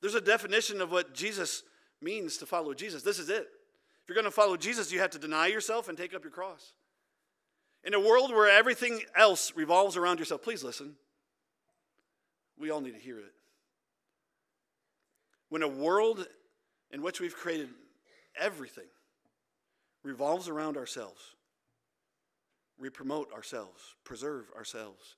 There's 0.01 0.15
a 0.15 0.21
definition 0.21 0.81
of 0.81 0.91
what 0.91 1.13
Jesus 1.13 1.63
means 2.01 2.37
to 2.37 2.45
follow 2.45 2.73
Jesus. 2.73 3.03
This 3.03 3.19
is 3.19 3.29
it. 3.29 3.47
If 4.01 4.09
you're 4.09 4.15
going 4.15 4.25
to 4.25 4.31
follow 4.31 4.57
Jesus, 4.57 4.91
you 4.91 4.99
have 4.99 5.11
to 5.11 5.19
deny 5.19 5.47
yourself 5.47 5.89
and 5.89 5.97
take 5.97 6.15
up 6.15 6.23
your 6.23 6.31
cross. 6.31 6.73
In 7.83 7.93
a 7.93 7.99
world 7.99 8.31
where 8.31 8.49
everything 8.49 9.01
else 9.15 9.53
revolves 9.55 9.97
around 9.97 10.19
yourself, 10.19 10.41
please 10.41 10.63
listen. 10.63 10.95
We 12.57 12.71
all 12.71 12.81
need 12.81 12.93
to 12.93 12.99
hear 12.99 13.19
it. 13.19 13.33
When 15.49 15.63
a 15.63 15.67
world 15.67 16.25
in 16.91 17.01
which 17.01 17.19
we've 17.19 17.35
created 17.35 17.69
everything 18.39 18.85
revolves 20.03 20.47
around 20.47 20.77
ourselves, 20.77 21.21
we 22.79 22.89
promote 22.89 23.31
ourselves, 23.31 23.95
preserve 24.03 24.45
ourselves, 24.55 25.15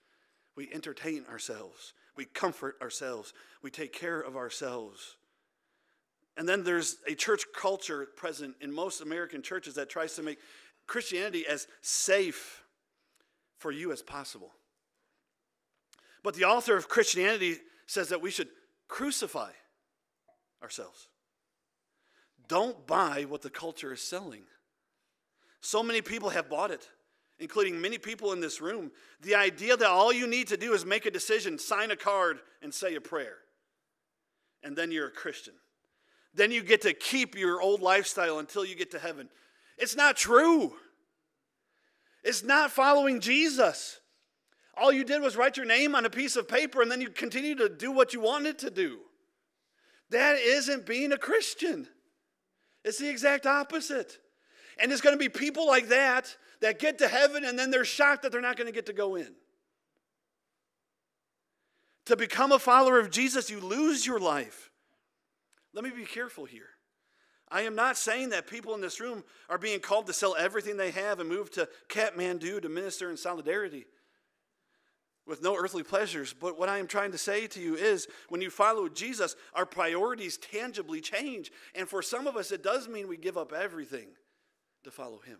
we 0.55 0.69
entertain 0.73 1.25
ourselves, 1.29 1.93
we 2.15 2.25
comfort 2.25 2.75
ourselves, 2.81 3.33
we 3.61 3.71
take 3.71 3.93
care 3.93 4.19
of 4.19 4.35
ourselves. 4.35 5.15
And 6.35 6.49
then 6.49 6.63
there's 6.63 6.97
a 7.07 7.15
church 7.15 7.45
culture 7.55 8.07
present 8.15 8.55
in 8.59 8.73
most 8.73 9.01
American 9.01 9.41
churches 9.41 9.75
that 9.75 9.89
tries 9.89 10.15
to 10.15 10.23
make 10.23 10.39
Christianity 10.87 11.45
as 11.47 11.67
safe 11.81 12.63
for 13.57 13.71
you 13.71 13.91
as 13.91 14.01
possible. 14.01 14.51
But 16.23 16.35
the 16.35 16.45
author 16.45 16.75
of 16.75 16.89
Christianity 16.89 17.57
says 17.85 18.09
that 18.09 18.21
we 18.21 18.31
should 18.31 18.49
crucify 18.87 19.51
ourselves. 20.61 21.07
Don't 22.47 22.85
buy 22.87 23.25
what 23.27 23.41
the 23.41 23.49
culture 23.49 23.93
is 23.93 24.01
selling. 24.01 24.43
So 25.63 25.81
many 25.81 26.01
people 26.01 26.29
have 26.29 26.49
bought 26.49 26.71
it, 26.71 26.89
including 27.39 27.79
many 27.79 27.97
people 27.97 28.33
in 28.33 28.41
this 28.41 28.59
room. 28.59 28.91
The 29.21 29.35
idea 29.35 29.77
that 29.77 29.87
all 29.87 30.11
you 30.11 30.27
need 30.27 30.49
to 30.49 30.57
do 30.57 30.73
is 30.73 30.85
make 30.85 31.05
a 31.05 31.11
decision, 31.11 31.57
sign 31.57 31.89
a 31.89 31.95
card, 31.95 32.39
and 32.61 32.73
say 32.73 32.95
a 32.95 33.01
prayer. 33.01 33.37
And 34.61 34.75
then 34.75 34.91
you're 34.91 35.07
a 35.07 35.11
Christian. 35.11 35.53
Then 36.33 36.51
you 36.51 36.63
get 36.63 36.81
to 36.81 36.93
keep 36.93 37.35
your 37.35 37.61
old 37.61 37.81
lifestyle 37.81 38.39
until 38.39 38.65
you 38.65 38.75
get 38.75 38.91
to 38.91 38.99
heaven. 38.99 39.29
It's 39.77 39.95
not 39.95 40.17
true. 40.17 40.73
It's 42.25 42.43
not 42.43 42.69
following 42.69 43.21
Jesus. 43.21 44.01
All 44.75 44.91
you 44.91 45.05
did 45.05 45.21
was 45.21 45.37
write 45.37 45.55
your 45.55 45.65
name 45.65 45.95
on 45.95 46.05
a 46.05 46.09
piece 46.09 46.35
of 46.35 46.49
paper 46.49 46.81
and 46.81 46.91
then 46.91 46.99
you 46.99 47.09
continue 47.09 47.55
to 47.55 47.69
do 47.69 47.89
what 47.89 48.13
you 48.13 48.19
wanted 48.19 48.59
to 48.59 48.69
do. 48.69 48.99
That 50.09 50.39
isn't 50.39 50.85
being 50.85 51.13
a 51.13 51.17
Christian. 51.17 51.87
It's 52.83 52.97
the 52.97 53.09
exact 53.09 53.45
opposite. 53.45 54.17
And 54.79 54.89
there's 54.89 55.01
going 55.01 55.15
to 55.15 55.19
be 55.19 55.29
people 55.29 55.67
like 55.67 55.89
that 55.89 56.35
that 56.61 56.79
get 56.79 56.99
to 56.99 57.07
heaven 57.07 57.43
and 57.45 57.57
then 57.57 57.71
they're 57.71 57.85
shocked 57.85 58.23
that 58.23 58.31
they're 58.31 58.41
not 58.41 58.57
going 58.57 58.67
to 58.67 58.73
get 58.73 58.85
to 58.87 58.93
go 58.93 59.15
in. 59.15 59.33
To 62.05 62.17
become 62.17 62.51
a 62.51 62.59
follower 62.59 62.99
of 62.99 63.11
Jesus, 63.11 63.49
you 63.49 63.59
lose 63.59 64.05
your 64.05 64.19
life. 64.19 64.71
Let 65.73 65.83
me 65.83 65.91
be 65.91 66.05
careful 66.05 66.45
here. 66.45 66.69
I 67.49 67.61
am 67.61 67.75
not 67.75 67.97
saying 67.97 68.29
that 68.29 68.47
people 68.47 68.73
in 68.73 68.81
this 68.81 68.99
room 68.99 69.23
are 69.49 69.57
being 69.57 69.79
called 69.79 70.07
to 70.07 70.13
sell 70.13 70.35
everything 70.37 70.75
they 70.75 70.91
have 70.91 71.19
and 71.19 71.29
move 71.29 71.51
to 71.51 71.69
Kathmandu 71.87 72.61
to 72.61 72.69
minister 72.69 73.09
in 73.09 73.17
solidarity 73.17 73.85
with 75.25 75.41
no 75.41 75.55
earthly 75.55 75.83
pleasures. 75.83 76.33
But 76.33 76.59
what 76.59 76.67
I 76.69 76.79
am 76.79 76.87
trying 76.87 77.11
to 77.11 77.17
say 77.17 77.47
to 77.47 77.61
you 77.61 77.75
is 77.75 78.07
when 78.29 78.41
you 78.41 78.49
follow 78.49 78.89
Jesus, 78.89 79.35
our 79.53 79.65
priorities 79.65 80.37
tangibly 80.37 80.99
change. 80.99 81.51
And 81.75 81.87
for 81.87 82.01
some 82.01 82.27
of 82.27 82.35
us, 82.35 82.51
it 82.51 82.63
does 82.63 82.87
mean 82.87 83.07
we 83.07 83.17
give 83.17 83.37
up 83.37 83.53
everything 83.53 84.07
to 84.83 84.91
follow 84.91 85.19
Him. 85.19 85.37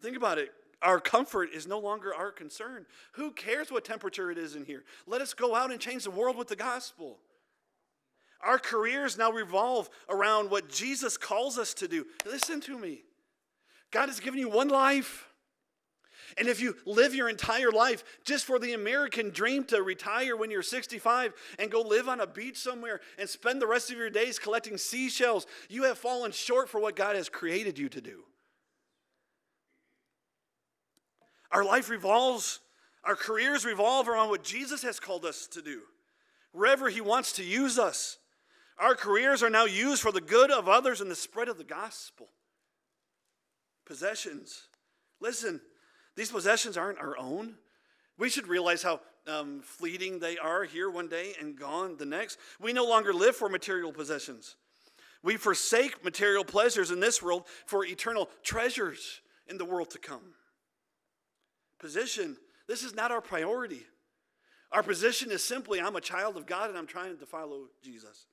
Think 0.00 0.16
about 0.16 0.38
it. 0.38 0.52
Our 0.82 0.98
comfort 0.98 1.50
is 1.52 1.66
no 1.66 1.78
longer 1.78 2.14
our 2.14 2.30
concern. 2.30 2.86
Who 3.12 3.32
cares 3.32 3.70
what 3.70 3.84
temperature 3.84 4.30
it 4.30 4.38
is 4.38 4.56
in 4.56 4.64
here? 4.64 4.84
Let 5.06 5.20
us 5.20 5.34
go 5.34 5.54
out 5.54 5.70
and 5.70 5.80
change 5.80 6.04
the 6.04 6.10
world 6.10 6.36
with 6.36 6.48
the 6.48 6.56
gospel. 6.56 7.18
Our 8.42 8.58
careers 8.58 9.18
now 9.18 9.30
revolve 9.30 9.90
around 10.08 10.50
what 10.50 10.70
Jesus 10.70 11.18
calls 11.18 11.58
us 11.58 11.74
to 11.74 11.88
do. 11.88 12.06
Listen 12.24 12.60
to 12.62 12.78
me. 12.78 13.02
God 13.90 14.08
has 14.08 14.20
given 14.20 14.40
you 14.40 14.48
one 14.48 14.68
life. 14.68 15.29
And 16.38 16.48
if 16.48 16.60
you 16.60 16.76
live 16.86 17.14
your 17.14 17.28
entire 17.28 17.70
life 17.70 18.04
just 18.24 18.44
for 18.44 18.58
the 18.58 18.72
American 18.72 19.30
dream 19.30 19.64
to 19.64 19.82
retire 19.82 20.36
when 20.36 20.50
you're 20.50 20.62
65 20.62 21.32
and 21.58 21.70
go 21.70 21.80
live 21.80 22.08
on 22.08 22.20
a 22.20 22.26
beach 22.26 22.58
somewhere 22.58 23.00
and 23.18 23.28
spend 23.28 23.60
the 23.60 23.66
rest 23.66 23.90
of 23.90 23.98
your 23.98 24.10
days 24.10 24.38
collecting 24.38 24.78
seashells, 24.78 25.46
you 25.68 25.84
have 25.84 25.98
fallen 25.98 26.32
short 26.32 26.68
for 26.68 26.80
what 26.80 26.96
God 26.96 27.16
has 27.16 27.28
created 27.28 27.78
you 27.78 27.88
to 27.88 28.00
do. 28.00 28.24
Our 31.52 31.64
life 31.64 31.90
revolves, 31.90 32.60
our 33.04 33.16
careers 33.16 33.64
revolve 33.64 34.08
around 34.08 34.28
what 34.28 34.44
Jesus 34.44 34.82
has 34.82 35.00
called 35.00 35.24
us 35.24 35.48
to 35.48 35.62
do, 35.62 35.80
wherever 36.52 36.88
He 36.88 37.00
wants 37.00 37.32
to 37.32 37.44
use 37.44 37.78
us. 37.78 38.18
Our 38.78 38.94
careers 38.94 39.42
are 39.42 39.50
now 39.50 39.66
used 39.66 40.00
for 40.00 40.12
the 40.12 40.20
good 40.20 40.50
of 40.50 40.68
others 40.68 41.00
and 41.00 41.10
the 41.10 41.16
spread 41.16 41.48
of 41.48 41.58
the 41.58 41.64
gospel. 41.64 42.28
Possessions. 43.84 44.68
Listen, 45.20 45.60
these 46.20 46.30
possessions 46.30 46.76
aren't 46.76 46.98
our 46.98 47.16
own. 47.16 47.54
We 48.18 48.28
should 48.28 48.46
realize 48.46 48.82
how 48.82 49.00
um, 49.26 49.62
fleeting 49.62 50.18
they 50.18 50.36
are 50.36 50.64
here 50.64 50.90
one 50.90 51.08
day 51.08 51.32
and 51.40 51.58
gone 51.58 51.96
the 51.96 52.04
next. 52.04 52.38
We 52.60 52.74
no 52.74 52.84
longer 52.84 53.14
live 53.14 53.36
for 53.36 53.48
material 53.48 53.90
possessions. 53.90 54.56
We 55.22 55.38
forsake 55.38 56.04
material 56.04 56.44
pleasures 56.44 56.90
in 56.90 57.00
this 57.00 57.22
world 57.22 57.44
for 57.64 57.86
eternal 57.86 58.28
treasures 58.42 59.22
in 59.46 59.56
the 59.56 59.64
world 59.64 59.88
to 59.92 59.98
come. 59.98 60.34
Position, 61.78 62.36
this 62.68 62.82
is 62.82 62.94
not 62.94 63.10
our 63.10 63.22
priority. 63.22 63.86
Our 64.72 64.82
position 64.82 65.30
is 65.30 65.42
simply 65.42 65.80
I'm 65.80 65.96
a 65.96 66.02
child 66.02 66.36
of 66.36 66.44
God 66.44 66.68
and 66.68 66.76
I'm 66.76 66.86
trying 66.86 67.16
to 67.16 67.24
follow 67.24 67.68
Jesus. 67.82 68.26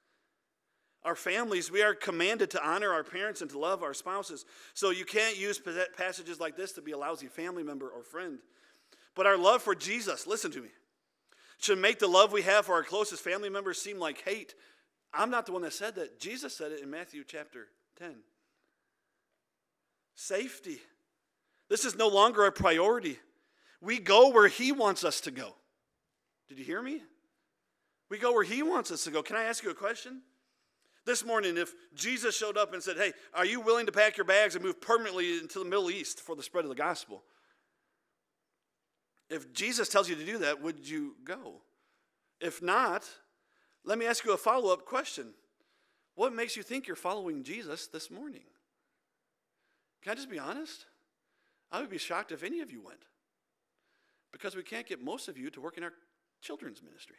Our 1.04 1.16
families, 1.16 1.72
we 1.72 1.84
are 1.84 1.94
commanded 1.94 2.52
to 2.52 2.68
honor 2.68 2.92
our 2.92 3.04
parents 3.04 3.42
and 3.42 3.50
to 3.52 3.60
love 3.60 3.84
our 3.84 3.94
spouses. 3.94 4.46
So 4.74 4.90
you 4.90 5.06
can't 5.06 5.38
use 5.38 5.62
passages 5.96 6.40
like 6.40 6.58
this 6.58 6.74
to 6.74 6.82
be 6.82 6.92
a 6.92 6.98
lousy 6.98 7.28
family 7.28 7.64
member 7.64 7.88
or 7.88 8.04
friend. 8.04 8.40
But 9.16 9.26
our 9.26 9.38
love 9.38 9.62
for 9.62 9.74
Jesus, 9.74 10.28
listen 10.28 10.52
to 10.52 10.62
me, 10.62 10.70
should 11.60 11.80
make 11.80 12.00
the 12.00 12.08
love 12.08 12.32
we 12.32 12.44
have 12.44 12.66
for 12.66 12.74
our 12.74 12.84
closest 12.84 13.24
family 13.24 13.50
members 13.50 13.82
seem 13.82 14.00
like 14.00 14.22
hate. 14.22 14.54
I'm 15.14 15.32
not 15.32 15.46
the 15.46 15.54
one 15.54 15.62
that 15.62 15.74
said 15.74 15.96
that. 15.96 16.20
Jesus 16.20 16.56
said 16.56 16.72
it 16.72 16.82
in 16.82 16.90
Matthew 16.90 17.24
chapter 17.26 17.68
10. 18.00 18.16
Safety. 20.16 20.80
This 21.70 21.86
is 21.86 21.96
no 21.96 22.08
longer 22.08 22.46
a 22.46 22.52
priority. 22.52 23.18
We 23.82 24.00
go 24.00 24.30
where 24.30 24.48
He 24.48 24.72
wants 24.72 25.04
us 25.04 25.22
to 25.22 25.32
go. 25.32 25.56
Did 26.50 26.60
you 26.60 26.66
hear 26.66 26.82
me? 26.82 27.02
We 28.10 28.18
go 28.18 28.34
where 28.34 28.44
He 28.44 28.64
wants 28.64 28.92
us 28.92 29.04
to 29.06 29.12
go. 29.12 29.24
Can 29.24 29.36
I 29.36 29.44
ask 29.44 29.64
you 29.64 29.70
a 29.70 29.76
question? 29.76 30.22
This 31.08 31.24
morning, 31.24 31.56
if 31.56 31.74
Jesus 31.96 32.36
showed 32.36 32.58
up 32.58 32.74
and 32.74 32.84
said, 32.84 32.98
Hey, 32.98 33.14
are 33.34 33.46
you 33.46 33.62
willing 33.62 33.86
to 33.86 33.94
pack 33.94 34.18
your 34.18 34.26
bags 34.26 34.56
and 34.56 34.64
move 34.64 34.82
permanently 34.82 35.40
into 35.40 35.58
the 35.58 35.64
Middle 35.64 35.90
East 35.90 36.20
for 36.20 36.36
the 36.36 36.44
spread 36.44 36.66
of 36.66 36.70
the 36.70 36.76
gospel? 36.76 37.24
If 39.30 39.54
Jesus 39.54 39.88
tells 39.88 40.10
you 40.10 40.16
to 40.16 40.26
do 40.26 40.40
that, 40.40 40.62
would 40.62 40.86
you 40.86 41.16
go? 41.24 41.62
If 42.42 42.62
not, 42.62 43.10
let 43.86 43.98
me 43.98 44.06
ask 44.06 44.26
you 44.26 44.34
a 44.34 44.38
follow 44.38 44.74
up 44.74 44.84
question. 44.84 45.28
What 46.16 46.34
makes 46.34 46.58
you 46.58 46.64
think 46.64 46.88
you're 46.88 46.98
following 46.98 47.42
Jesus 47.42 47.88
this 47.88 48.12
morning? 48.12 48.44
Can 50.04 50.12
I 50.12 50.16
just 50.16 50.30
be 50.30 50.40
honest? 50.40 50.88
I 51.72 51.80
would 51.80 51.90
be 51.90 51.98
shocked 51.98 52.34
if 52.34 52.44
any 52.44 52.60
of 52.60 52.70
you 52.70 52.82
went 52.82 53.06
because 54.34 54.58
we 54.58 54.64
can't 54.64 54.86
get 54.86 55.02
most 55.02 55.30
of 55.30 55.38
you 55.38 55.50
to 55.52 55.62
work 55.62 55.78
in 55.78 55.86
our 55.86 55.94
children's 56.42 56.84
ministry. 56.84 57.16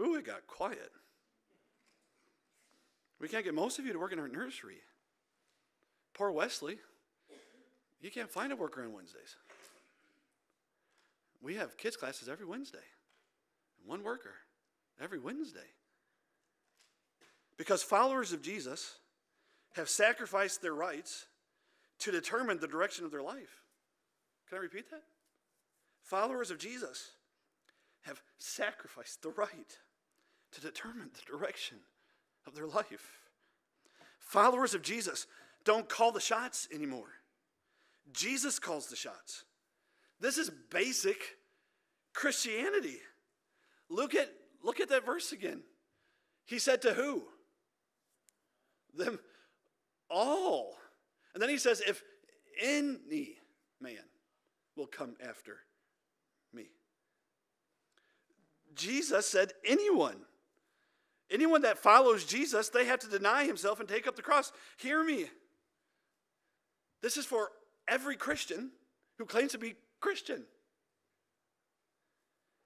Ooh, 0.00 0.14
it 0.14 0.24
got 0.24 0.46
quiet. 0.46 0.90
We 3.20 3.28
can't 3.28 3.44
get 3.44 3.54
most 3.54 3.78
of 3.78 3.84
you 3.84 3.92
to 3.92 3.98
work 3.98 4.12
in 4.12 4.18
our 4.18 4.28
nursery. 4.28 4.78
Poor 6.14 6.30
Wesley. 6.30 6.78
You 8.00 8.10
can't 8.10 8.30
find 8.30 8.50
a 8.50 8.56
worker 8.56 8.82
on 8.82 8.94
Wednesdays. 8.94 9.36
We 11.42 11.56
have 11.56 11.76
kids' 11.76 11.96
classes 11.96 12.28
every 12.28 12.46
Wednesday. 12.46 12.78
And 13.78 13.88
one 13.88 14.02
worker 14.02 14.34
every 15.00 15.18
Wednesday. 15.18 15.60
Because 17.58 17.82
followers 17.82 18.32
of 18.32 18.40
Jesus 18.40 18.94
have 19.74 19.88
sacrificed 19.88 20.62
their 20.62 20.74
rights 20.74 21.26
to 21.98 22.10
determine 22.10 22.58
the 22.58 22.66
direction 22.66 23.04
of 23.04 23.10
their 23.10 23.22
life. 23.22 23.62
Can 24.48 24.58
I 24.58 24.62
repeat 24.62 24.90
that? 24.90 25.02
Followers 26.02 26.50
of 26.50 26.58
Jesus 26.58 27.12
have 28.02 28.22
sacrificed 28.38 29.22
the 29.22 29.28
right 29.28 29.78
to 30.52 30.60
determine 30.60 31.10
the 31.14 31.30
direction 31.30 31.78
of 32.46 32.54
their 32.54 32.66
life. 32.66 33.20
Followers 34.18 34.74
of 34.74 34.82
Jesus 34.82 35.26
don't 35.64 35.88
call 35.88 36.12
the 36.12 36.20
shots 36.20 36.68
anymore. 36.72 37.08
Jesus 38.12 38.58
calls 38.58 38.86
the 38.86 38.96
shots. 38.96 39.44
This 40.20 40.38
is 40.38 40.50
basic 40.70 41.18
Christianity. 42.12 42.98
Look 43.88 44.14
at, 44.14 44.30
look 44.62 44.80
at 44.80 44.88
that 44.90 45.06
verse 45.06 45.32
again. 45.32 45.62
He 46.44 46.58
said 46.58 46.82
to 46.82 46.92
who? 46.94 47.22
Them 48.94 49.18
all. 50.10 50.74
And 51.32 51.42
then 51.42 51.48
he 51.48 51.58
says, 51.58 51.80
if 51.86 52.02
any 52.60 53.36
man 53.80 54.04
will 54.76 54.86
come 54.86 55.14
after 55.26 55.58
me. 56.52 56.66
Jesus 58.74 59.26
said, 59.26 59.52
anyone. 59.64 60.16
Anyone 61.30 61.62
that 61.62 61.78
follows 61.78 62.24
Jesus, 62.24 62.68
they 62.68 62.86
have 62.86 62.98
to 63.00 63.08
deny 63.08 63.44
himself 63.44 63.78
and 63.78 63.88
take 63.88 64.06
up 64.06 64.16
the 64.16 64.22
cross. 64.22 64.52
Hear 64.78 65.04
me. 65.04 65.26
This 67.02 67.16
is 67.16 67.24
for 67.24 67.50
every 67.86 68.16
Christian 68.16 68.70
who 69.18 69.24
claims 69.26 69.52
to 69.52 69.58
be 69.58 69.76
Christian. 70.00 70.44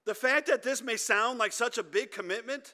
The 0.05 0.15
fact 0.15 0.47
that 0.47 0.63
this 0.63 0.81
may 0.81 0.97
sound 0.97 1.39
like 1.39 1.51
such 1.51 1.77
a 1.77 1.83
big 1.83 2.11
commitment 2.11 2.73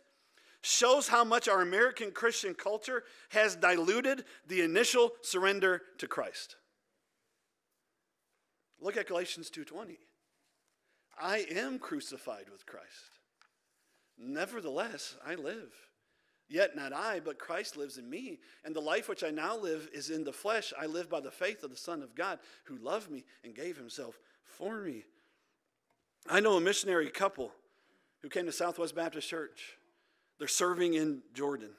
shows 0.61 1.07
how 1.07 1.23
much 1.23 1.47
our 1.47 1.61
American 1.61 2.11
Christian 2.11 2.53
culture 2.53 3.03
has 3.29 3.55
diluted 3.55 4.25
the 4.47 4.61
initial 4.61 5.11
surrender 5.21 5.81
to 5.97 6.07
Christ. 6.07 6.55
Look 8.79 8.97
at 8.97 9.07
Galatians 9.07 9.49
2:20. 9.49 9.99
I 11.17 11.39
am 11.49 11.79
crucified 11.79 12.49
with 12.49 12.65
Christ. 12.65 13.20
Nevertheless, 14.17 15.15
I 15.25 15.35
live. 15.35 15.71
Yet 16.47 16.75
not 16.75 16.91
I, 16.91 17.21
but 17.21 17.39
Christ 17.39 17.77
lives 17.77 17.97
in 17.97 18.09
me. 18.09 18.39
And 18.65 18.75
the 18.75 18.81
life 18.81 19.07
which 19.07 19.23
I 19.23 19.29
now 19.29 19.57
live 19.57 19.89
is 19.93 20.09
in 20.09 20.25
the 20.25 20.33
flesh. 20.33 20.73
I 20.79 20.85
live 20.85 21.09
by 21.09 21.21
the 21.21 21.31
faith 21.31 21.63
of 21.63 21.69
the 21.69 21.77
Son 21.77 22.03
of 22.03 22.13
God 22.13 22.39
who 22.65 22.77
loved 22.77 23.09
me 23.09 23.23
and 23.43 23.55
gave 23.55 23.77
himself 23.77 24.19
for 24.43 24.81
me. 24.81 25.05
I 26.29 26.41
know 26.41 26.57
a 26.57 26.61
missionary 26.61 27.09
couple 27.09 27.53
who 28.21 28.29
came 28.29 28.45
to 28.45 28.51
Southwest 28.51 28.95
Baptist 28.95 29.29
Church. 29.29 29.77
They're 30.39 30.47
serving 30.47 30.93
in 30.95 31.21
Jordan. 31.33 31.71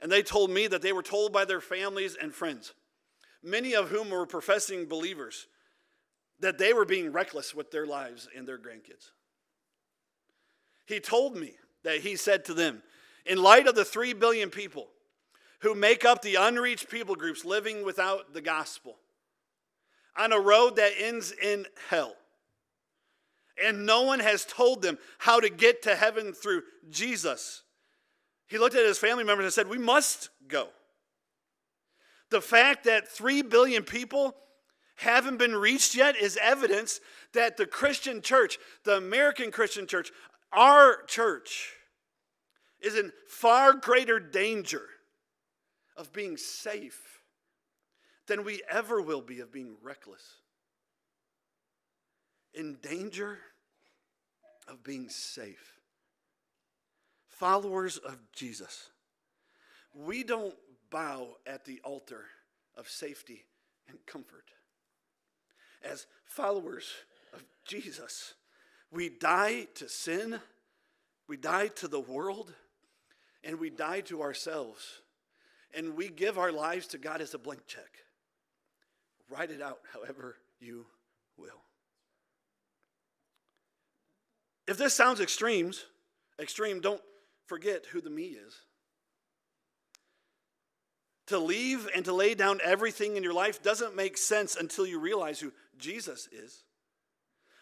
And 0.00 0.10
they 0.10 0.22
told 0.22 0.50
me 0.50 0.66
that 0.66 0.82
they 0.82 0.92
were 0.92 1.02
told 1.02 1.32
by 1.32 1.44
their 1.44 1.60
families 1.60 2.16
and 2.20 2.34
friends, 2.34 2.72
many 3.42 3.74
of 3.74 3.90
whom 3.90 4.10
were 4.10 4.26
professing 4.26 4.86
believers, 4.86 5.46
that 6.40 6.58
they 6.58 6.72
were 6.72 6.84
being 6.84 7.12
reckless 7.12 7.54
with 7.54 7.70
their 7.70 7.86
lives 7.86 8.28
and 8.36 8.46
their 8.46 8.58
grandkids. 8.58 9.10
He 10.86 11.00
told 11.00 11.36
me 11.36 11.54
that 11.82 12.00
he 12.00 12.16
said 12.16 12.44
to 12.46 12.54
them, 12.54 12.82
in 13.26 13.42
light 13.42 13.66
of 13.66 13.74
the 13.74 13.84
3 13.84 14.12
billion 14.14 14.50
people 14.50 14.88
who 15.60 15.74
make 15.74 16.04
up 16.04 16.22
the 16.22 16.36
unreached 16.36 16.88
people 16.88 17.14
groups 17.14 17.44
living 17.44 17.84
without 17.84 18.32
the 18.32 18.40
gospel, 18.40 18.96
on 20.16 20.32
a 20.32 20.40
road 20.40 20.76
that 20.76 20.92
ends 20.98 21.32
in 21.32 21.66
hell, 21.90 22.14
and 23.62 23.84
no 23.86 24.02
one 24.02 24.20
has 24.20 24.44
told 24.44 24.82
them 24.82 24.98
how 25.18 25.40
to 25.40 25.48
get 25.48 25.82
to 25.82 25.96
heaven 25.96 26.32
through 26.32 26.62
Jesus. 26.90 27.62
He 28.46 28.58
looked 28.58 28.76
at 28.76 28.86
his 28.86 28.98
family 28.98 29.24
members 29.24 29.44
and 29.44 29.52
said, 29.52 29.68
We 29.68 29.78
must 29.78 30.28
go. 30.46 30.68
The 32.30 32.40
fact 32.40 32.84
that 32.84 33.08
3 33.08 33.42
billion 33.42 33.82
people 33.82 34.36
haven't 34.96 35.38
been 35.38 35.54
reached 35.54 35.94
yet 35.94 36.16
is 36.16 36.38
evidence 36.40 37.00
that 37.32 37.56
the 37.56 37.66
Christian 37.66 38.22
church, 38.22 38.58
the 38.84 38.96
American 38.96 39.50
Christian 39.50 39.86
church, 39.86 40.10
our 40.52 41.02
church, 41.06 41.72
is 42.80 42.96
in 42.96 43.12
far 43.26 43.74
greater 43.74 44.20
danger 44.20 44.82
of 45.96 46.12
being 46.12 46.36
safe 46.36 47.20
than 48.26 48.44
we 48.44 48.62
ever 48.70 49.00
will 49.00 49.22
be 49.22 49.40
of 49.40 49.52
being 49.52 49.76
reckless. 49.82 50.22
In 52.54 52.76
danger 52.82 53.38
of 54.68 54.82
being 54.82 55.08
safe. 55.08 55.78
Followers 57.28 57.98
of 57.98 58.18
Jesus, 58.32 58.90
we 59.94 60.24
don't 60.24 60.54
bow 60.90 61.36
at 61.46 61.64
the 61.64 61.80
altar 61.84 62.24
of 62.76 62.88
safety 62.88 63.44
and 63.88 63.98
comfort 64.06 64.50
as 65.82 66.06
followers 66.24 66.90
of 67.32 67.44
Jesus, 67.64 68.34
we 68.96 69.08
die 69.08 69.68
to 69.74 69.88
sin 69.88 70.40
We 71.28 71.36
die 71.36 71.68
to 71.68 71.88
the 71.88 72.00
world 72.00 72.52
and 73.42 73.58
we 73.58 73.70
die 73.70 74.00
to 74.02 74.22
ourselves. 74.22 75.00
And 75.74 75.96
we 75.96 76.08
give 76.08 76.38
our 76.38 76.52
lives 76.52 76.86
to 76.88 76.98
God 76.98 77.20
as 77.20 77.34
a 77.34 77.38
blank 77.38 77.66
check. 77.66 77.90
Write 79.28 79.50
it 79.50 79.60
out 79.60 79.80
however 79.92 80.36
you 80.60 80.86
will. 81.36 81.60
If 84.66 84.78
this 84.78 84.94
sounds 84.94 85.20
extremes, 85.20 85.84
extreme, 86.40 86.80
don't 86.80 87.02
forget 87.46 87.86
who 87.86 88.00
the 88.00 88.10
me 88.10 88.24
is. 88.24 88.54
To 91.26 91.38
leave 91.38 91.88
and 91.94 92.04
to 92.04 92.12
lay 92.12 92.34
down 92.34 92.60
everything 92.62 93.16
in 93.16 93.24
your 93.24 93.34
life 93.34 93.62
doesn't 93.62 93.96
make 93.96 94.16
sense 94.16 94.54
until 94.54 94.86
you 94.86 95.00
realize 95.00 95.40
who 95.40 95.52
Jesus 95.76 96.28
is. 96.30 96.62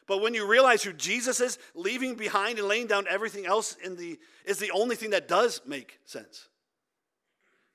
But 0.06 0.20
when 0.20 0.34
you 0.34 0.46
realize 0.46 0.82
who 0.82 0.92
Jesus 0.92 1.40
is, 1.40 1.58
leaving 1.74 2.14
behind 2.14 2.58
and 2.58 2.68
laying 2.68 2.86
down 2.86 3.06
everything 3.08 3.46
else 3.46 3.76
in 3.82 3.96
the, 3.96 4.18
is 4.44 4.58
the 4.58 4.70
only 4.70 4.96
thing 4.96 5.10
that 5.10 5.28
does 5.28 5.62
make 5.66 5.98
sense. 6.04 6.48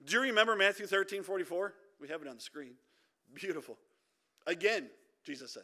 Do 0.04 0.18
you 0.18 0.22
remember 0.24 0.56
Matthew 0.56 0.86
13 0.86 1.24
44? 1.24 1.74
We 2.00 2.08
have 2.10 2.22
it 2.22 2.28
on 2.28 2.36
the 2.36 2.42
screen. 2.42 2.76
Beautiful. 3.34 3.78
Again, 4.48 4.90
Jesus 5.26 5.54
said, 5.54 5.64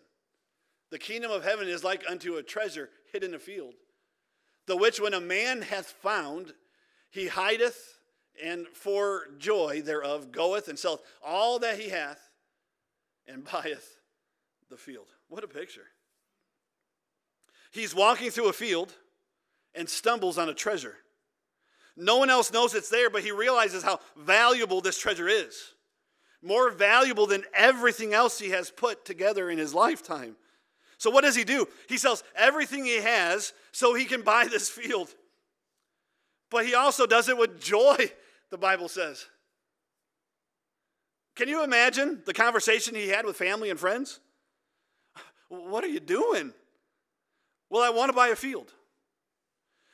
The 0.91 0.99
kingdom 0.99 1.31
of 1.31 1.43
heaven 1.43 1.67
is 1.67 1.83
like 1.83 2.03
unto 2.09 2.35
a 2.35 2.43
treasure 2.43 2.89
hid 3.11 3.23
in 3.23 3.33
a 3.33 3.39
field, 3.39 3.75
the 4.67 4.75
which 4.75 4.99
when 4.99 5.13
a 5.13 5.21
man 5.21 5.61
hath 5.61 5.87
found, 5.87 6.53
he 7.11 7.27
hideth, 7.27 7.99
and 8.43 8.67
for 8.67 9.27
joy 9.37 9.81
thereof 9.81 10.31
goeth 10.31 10.67
and 10.67 10.77
selleth 10.77 11.01
all 11.23 11.59
that 11.59 11.79
he 11.79 11.89
hath, 11.89 12.19
and 13.27 13.45
buyeth 13.51 13.99
the 14.69 14.77
field. 14.77 15.07
What 15.29 15.43
a 15.43 15.47
picture. 15.47 15.85
He's 17.75 17.93
walking 17.93 18.31
through 18.31 18.47
a 18.47 18.53
field 18.53 18.93
and 19.73 19.89
stumbles 19.89 20.37
on 20.37 20.47
a 20.47 20.53
treasure. 20.53 20.95
No 21.97 22.15
one 22.15 22.29
else 22.29 22.53
knows 22.53 22.73
it's 22.73 22.87
there, 22.87 23.09
but 23.09 23.21
he 23.21 23.33
realizes 23.33 23.83
how 23.83 23.99
valuable 24.15 24.79
this 24.79 24.97
treasure 24.97 25.27
is. 25.27 25.73
More 26.41 26.69
valuable 26.69 27.27
than 27.27 27.43
everything 27.53 28.13
else 28.13 28.39
he 28.39 28.51
has 28.51 28.71
put 28.71 29.03
together 29.03 29.49
in 29.49 29.57
his 29.57 29.73
lifetime. 29.73 30.37
So, 30.97 31.09
what 31.09 31.25
does 31.25 31.35
he 31.35 31.43
do? 31.43 31.67
He 31.89 31.97
sells 31.97 32.23
everything 32.33 32.85
he 32.85 33.01
has 33.01 33.51
so 33.73 33.93
he 33.93 34.05
can 34.05 34.21
buy 34.21 34.47
this 34.47 34.69
field. 34.69 35.13
But 36.49 36.65
he 36.65 36.75
also 36.75 37.05
does 37.05 37.27
it 37.27 37.37
with 37.37 37.61
joy, 37.61 38.09
the 38.51 38.57
Bible 38.57 38.87
says. 38.87 39.25
Can 41.35 41.49
you 41.49 41.61
imagine 41.61 42.21
the 42.25 42.33
conversation 42.33 42.95
he 42.95 43.09
had 43.09 43.25
with 43.25 43.35
family 43.35 43.69
and 43.69 43.77
friends? 43.77 44.21
What 45.49 45.83
are 45.83 45.89
you 45.89 45.99
doing? 45.99 46.53
Well, 47.69 47.83
I 47.83 47.89
want 47.89 48.09
to 48.09 48.15
buy 48.15 48.29
a 48.29 48.35
field. 48.35 48.71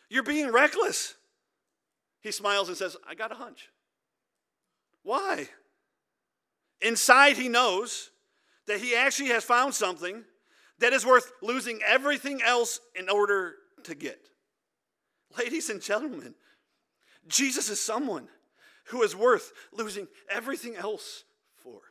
You're 0.09 0.23
being 0.23 0.51
reckless. 0.51 1.15
He 2.21 2.31
smiles 2.31 2.67
and 2.67 2.77
says, 2.77 2.97
I 3.07 3.15
got 3.15 3.31
a 3.31 3.35
hunch. 3.35 3.69
Why? 5.03 5.47
Inside, 6.81 7.37
he 7.37 7.47
knows 7.47 8.11
that 8.67 8.79
he 8.79 8.95
actually 8.95 9.29
has 9.29 9.43
found 9.43 9.73
something 9.73 10.23
that 10.79 10.93
is 10.93 11.05
worth 11.05 11.31
losing 11.41 11.79
everything 11.85 12.41
else 12.41 12.79
in 12.95 13.09
order 13.09 13.55
to 13.83 13.95
get. 13.95 14.19
Ladies 15.37 15.69
and 15.69 15.81
gentlemen, 15.81 16.35
Jesus 17.27 17.69
is 17.69 17.79
someone 17.79 18.27
who 18.85 19.03
is 19.03 19.15
worth 19.15 19.53
losing 19.71 20.07
everything 20.29 20.75
else 20.75 21.23
for. 21.55 21.81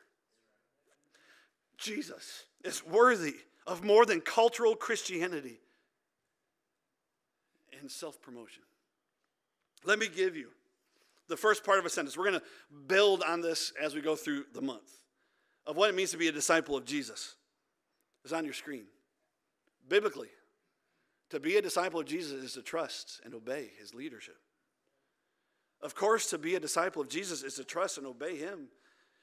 Jesus 1.79 2.45
is 2.65 2.85
worthy 2.85 3.37
of 3.67 3.83
more 3.83 4.05
than 4.05 4.21
cultural 4.21 4.77
Christianity 4.77 5.61
and 7.81 7.91
self 7.91 8.21
promotion. 8.21 8.63
Let 9.85 9.99
me 9.99 10.09
give 10.09 10.37
you 10.37 10.49
the 11.29 11.37
first 11.37 11.65
part 11.65 11.79
of 11.79 11.87
a 11.87 11.91
sentence. 11.91 12.17
We're 12.17 12.29
going 12.29 12.41
to 12.41 12.47
build 12.87 13.23
on 13.23 13.41
this 13.41 13.73
as 13.81 13.95
we 13.95 14.01
go 14.01 14.17
through 14.17 14.45
the 14.53 14.61
month 14.61 14.91
of 15.67 15.77
what 15.77 15.89
it 15.89 15.95
means 15.95 16.11
to 16.11 16.19
be 16.19 16.29
a 16.29 16.33
disciple 16.33 16.77
of 16.77 16.85
Jesus. 16.85 17.37
It's 18.25 18.33
on 18.33 18.45
your 18.45 18.55
screen. 18.55 18.85
Biblically, 19.89 20.29
to 21.31 21.41
be 21.41 21.57
a 21.57 21.63
disciple 21.63 22.01
of 22.01 22.07
Jesus 22.07 22.33
is 22.33 22.53
to 22.55 22.63
trust 22.63 23.21
and 23.25 23.35
obey 23.35 23.71
his 23.79 23.95
leadership. 23.95 24.37
Of 25.81 25.95
course, 25.95 26.29
to 26.31 26.39
be 26.39 26.57
a 26.57 26.61
disciple 26.61 27.01
of 27.01 27.09
Jesus 27.09 27.43
is 27.43 27.55
to 27.55 27.65
trust 27.65 27.97
and 27.97 28.07
obey 28.07 28.37
him. 28.37 28.69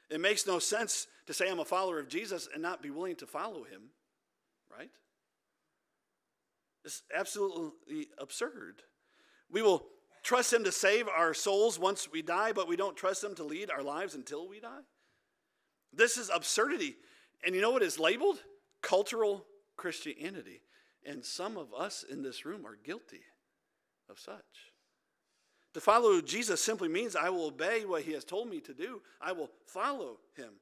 It 0.09 0.21
makes 0.21 0.47
no 0.47 0.57
sense 0.57 1.07
to 1.27 1.33
say 1.33 1.49
I'm 1.49 1.59
a 1.59 1.65
follower 1.65 1.99
of 1.99 2.07
Jesus 2.07 2.47
and 2.51 2.63
not 2.63 2.81
be 2.81 2.89
willing 2.89 3.17
to 3.17 3.27
follow 3.27 3.63
him, 3.63 3.89
right? 4.75 4.89
It's 6.87 7.03
absolutely 7.13 8.07
absurd. 8.17 8.81
We 9.51 9.61
will 9.61 9.87
trust 10.23 10.53
Him 10.53 10.63
to 10.63 10.71
save 10.71 11.09
our 11.09 11.33
souls 11.33 11.77
once 11.77 12.09
we 12.09 12.21
die, 12.21 12.53
but 12.53 12.69
we 12.69 12.77
don't 12.77 12.95
trust 12.95 13.25
Him 13.25 13.35
to 13.35 13.43
lead 13.43 13.69
our 13.69 13.83
lives 13.83 14.15
until 14.15 14.47
we 14.47 14.61
die. 14.61 14.85
This 15.91 16.15
is 16.15 16.31
absurdity. 16.33 16.95
And 17.45 17.53
you 17.53 17.59
know 17.59 17.71
what 17.71 17.83
is 17.83 17.99
labeled? 17.99 18.37
Cultural 18.81 19.45
Christianity. 19.75 20.61
And 21.05 21.25
some 21.25 21.57
of 21.57 21.73
us 21.77 22.05
in 22.09 22.23
this 22.23 22.45
room 22.45 22.65
are 22.65 22.77
guilty 22.81 23.19
of 24.09 24.17
such. 24.17 24.71
To 25.73 25.81
follow 25.81 26.21
Jesus 26.21 26.63
simply 26.63 26.87
means 26.87 27.17
I 27.17 27.29
will 27.29 27.47
obey 27.47 27.83
what 27.83 28.03
He 28.03 28.13
has 28.13 28.23
told 28.23 28.49
me 28.49 28.61
to 28.61 28.73
do, 28.73 29.01
I 29.19 29.33
will 29.33 29.49
follow 29.65 30.19
Him. 30.37 30.53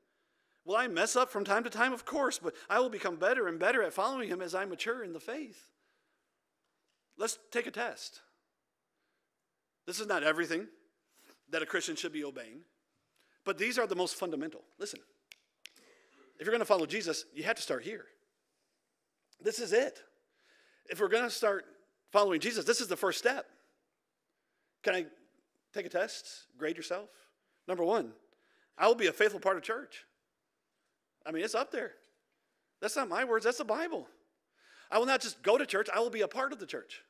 Will 0.66 0.76
I 0.76 0.88
mess 0.88 1.16
up 1.16 1.30
from 1.30 1.46
time 1.46 1.64
to 1.66 1.70
time? 1.70 1.94
Of 1.94 2.04
course, 2.04 2.40
but 2.40 2.56
I 2.68 2.80
will 2.80 2.90
become 2.90 3.18
better 3.18 3.48
and 3.48 3.60
better 3.60 3.84
at 3.84 3.94
following 3.94 4.28
Him 4.28 4.42
as 4.42 4.56
I 4.56 4.66
mature 4.66 5.04
in 5.04 5.14
the 5.14 5.20
faith. 5.20 5.70
Let's 7.18 7.38
take 7.51 7.68
a 7.68 7.72
test. 7.72 8.22
This 9.86 9.99
is 9.99 10.07
not 10.07 10.24
everything 10.24 10.68
that 11.51 11.61
a 11.61 11.66
Christian 11.66 11.95
should 11.95 12.11
be 12.11 12.24
obeying, 12.24 12.61
but 13.43 13.57
these 13.57 13.78
are 13.78 13.88
the 13.88 13.95
most 13.95 14.16
fundamental. 14.16 14.61
Listen, 14.80 14.99
if 16.39 16.45
you're 16.45 16.51
going 16.51 16.59
to 16.59 16.66
follow 16.66 16.86
Jesus, 16.86 17.26
you 17.34 17.43
have 17.43 17.55
to 17.55 17.61
start 17.61 17.84
here. 17.84 18.05
This 19.41 19.59
is 19.59 19.74
it. 19.74 20.01
If 20.89 20.99
we're 20.99 21.07
going 21.07 21.24
to 21.24 21.30
start 21.30 21.66
following 22.11 22.39
Jesus, 22.39 22.66
this 22.66 22.82
is 22.82 22.88
the 22.88 22.95
first 22.97 23.20
step. 23.20 23.45
Can 24.84 24.95
I 24.95 25.05
take 25.74 25.86
a 25.86 25.89
test? 25.89 26.45
Grade 26.57 26.78
yourself? 26.78 27.09
Number 27.68 27.84
one, 27.84 28.11
I 28.78 28.88
will 28.88 28.95
be 28.95 29.07
a 29.07 29.13
faithful 29.13 29.39
part 29.39 29.57
of 29.57 29.63
church. 29.63 30.05
I 31.26 31.32
mean, 31.32 31.43
it's 31.43 31.55
up 31.55 31.72
there. 31.72 31.93
That's 32.82 32.95
not 32.95 33.09
my 33.09 33.24
words, 33.24 33.45
that's 33.45 33.57
the 33.57 33.66
Bible. 33.66 34.07
I 34.92 35.00
will 35.00 35.06
not 35.06 35.22
just 35.22 35.42
go 35.42 35.58
to 35.58 35.66
church, 35.66 35.88
I 35.94 36.00
will 36.00 36.10
be 36.10 36.22
a 36.22 36.28
part 36.28 36.52
of 36.54 36.60
the 36.60 36.66
church. 36.66 37.02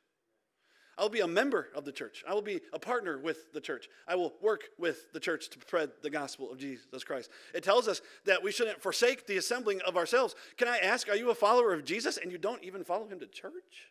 I 0.98 1.02
will 1.02 1.10
be 1.10 1.20
a 1.20 1.26
member 1.26 1.68
of 1.74 1.84
the 1.84 1.92
church. 1.92 2.24
I 2.26 2.32
will 2.32 2.42
be 2.42 2.62
a 2.72 2.78
partner 2.78 3.18
with 3.18 3.52
the 3.52 3.60
church. 3.60 3.86
I 4.08 4.14
will 4.14 4.32
work 4.40 4.64
with 4.78 5.12
the 5.12 5.20
church 5.20 5.50
to 5.50 5.60
spread 5.60 5.90
the 6.02 6.08
gospel 6.08 6.50
of 6.50 6.58
Jesus 6.58 7.04
Christ. 7.04 7.30
It 7.54 7.62
tells 7.62 7.86
us 7.86 8.00
that 8.24 8.42
we 8.42 8.50
shouldn't 8.50 8.80
forsake 8.80 9.26
the 9.26 9.36
assembling 9.36 9.82
of 9.82 9.98
ourselves. 9.98 10.34
Can 10.56 10.68
I 10.68 10.78
ask, 10.78 11.08
are 11.10 11.16
you 11.16 11.30
a 11.30 11.34
follower 11.34 11.74
of 11.74 11.84
Jesus 11.84 12.16
and 12.16 12.32
you 12.32 12.38
don't 12.38 12.64
even 12.64 12.82
follow 12.82 13.06
him 13.06 13.20
to 13.20 13.26
church 13.26 13.90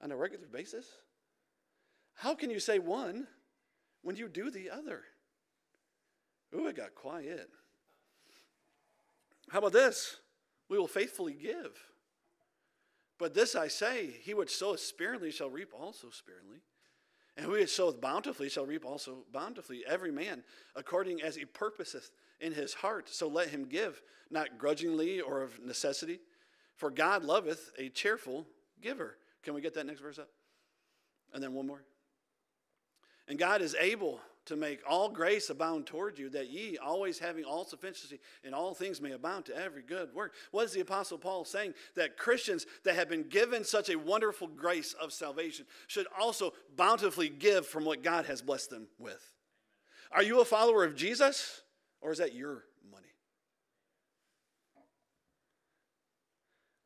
on 0.00 0.10
a 0.10 0.16
regular 0.16 0.48
basis? 0.48 0.86
How 2.14 2.34
can 2.34 2.50
you 2.50 2.58
say 2.58 2.80
one 2.80 3.28
when 4.02 4.16
you 4.16 4.28
do 4.28 4.50
the 4.50 4.70
other? 4.70 5.02
Ooh, 6.52 6.66
it 6.66 6.76
got 6.76 6.96
quiet. 6.96 7.48
How 9.50 9.58
about 9.58 9.72
this? 9.72 10.16
We 10.68 10.78
will 10.78 10.88
faithfully 10.88 11.34
give. 11.34 11.78
But 13.18 13.34
this 13.34 13.54
I 13.54 13.68
say, 13.68 14.10
he 14.22 14.34
which 14.34 14.54
soweth 14.54 14.80
sparingly 14.80 15.30
shall 15.30 15.50
reap 15.50 15.72
also 15.78 16.10
sparingly. 16.10 16.62
And 17.36 17.46
who 17.46 17.66
soweth 17.66 18.00
bountifully 18.00 18.48
shall 18.48 18.66
reap 18.66 18.84
also 18.84 19.24
bountifully. 19.32 19.84
Every 19.86 20.12
man 20.12 20.44
according 20.76 21.22
as 21.22 21.36
he 21.36 21.44
purposeth 21.44 22.10
in 22.40 22.52
his 22.52 22.74
heart, 22.74 23.08
so 23.08 23.28
let 23.28 23.48
him 23.48 23.64
give, 23.64 24.02
not 24.30 24.58
grudgingly 24.58 25.20
or 25.20 25.42
of 25.42 25.60
necessity. 25.60 26.20
For 26.76 26.90
God 26.90 27.24
loveth 27.24 27.70
a 27.78 27.88
cheerful 27.88 28.46
giver. 28.80 29.16
Can 29.42 29.54
we 29.54 29.60
get 29.60 29.74
that 29.74 29.86
next 29.86 30.00
verse 30.00 30.18
up? 30.18 30.28
And 31.32 31.42
then 31.42 31.54
one 31.54 31.66
more. 31.66 31.84
And 33.28 33.38
God 33.38 33.62
is 33.62 33.74
able 33.78 34.20
to 34.46 34.56
make 34.56 34.80
all 34.86 35.08
grace 35.08 35.48
abound 35.50 35.86
toward 35.86 36.18
you, 36.18 36.28
that 36.30 36.50
ye, 36.50 36.76
always 36.76 37.18
having 37.18 37.44
all 37.44 37.64
sufficiency 37.64 38.20
in 38.42 38.52
all 38.52 38.74
things, 38.74 39.00
may 39.00 39.12
abound 39.12 39.46
to 39.46 39.56
every 39.56 39.82
good 39.82 40.14
work. 40.14 40.34
What 40.50 40.64
is 40.64 40.72
the 40.72 40.80
Apostle 40.80 41.18
Paul 41.18 41.44
saying? 41.44 41.74
That 41.96 42.18
Christians 42.18 42.66
that 42.84 42.94
have 42.94 43.08
been 43.08 43.28
given 43.28 43.64
such 43.64 43.88
a 43.88 43.96
wonderful 43.96 44.48
grace 44.48 44.92
of 44.94 45.12
salvation 45.12 45.66
should 45.86 46.06
also 46.18 46.52
bountifully 46.76 47.28
give 47.28 47.66
from 47.66 47.84
what 47.84 48.02
God 48.02 48.26
has 48.26 48.42
blessed 48.42 48.70
them 48.70 48.88
with. 48.98 49.32
Are 50.12 50.22
you 50.22 50.40
a 50.40 50.44
follower 50.44 50.84
of 50.84 50.94
Jesus, 50.94 51.62
or 52.00 52.12
is 52.12 52.18
that 52.18 52.34
your 52.34 52.64
money? 52.90 53.08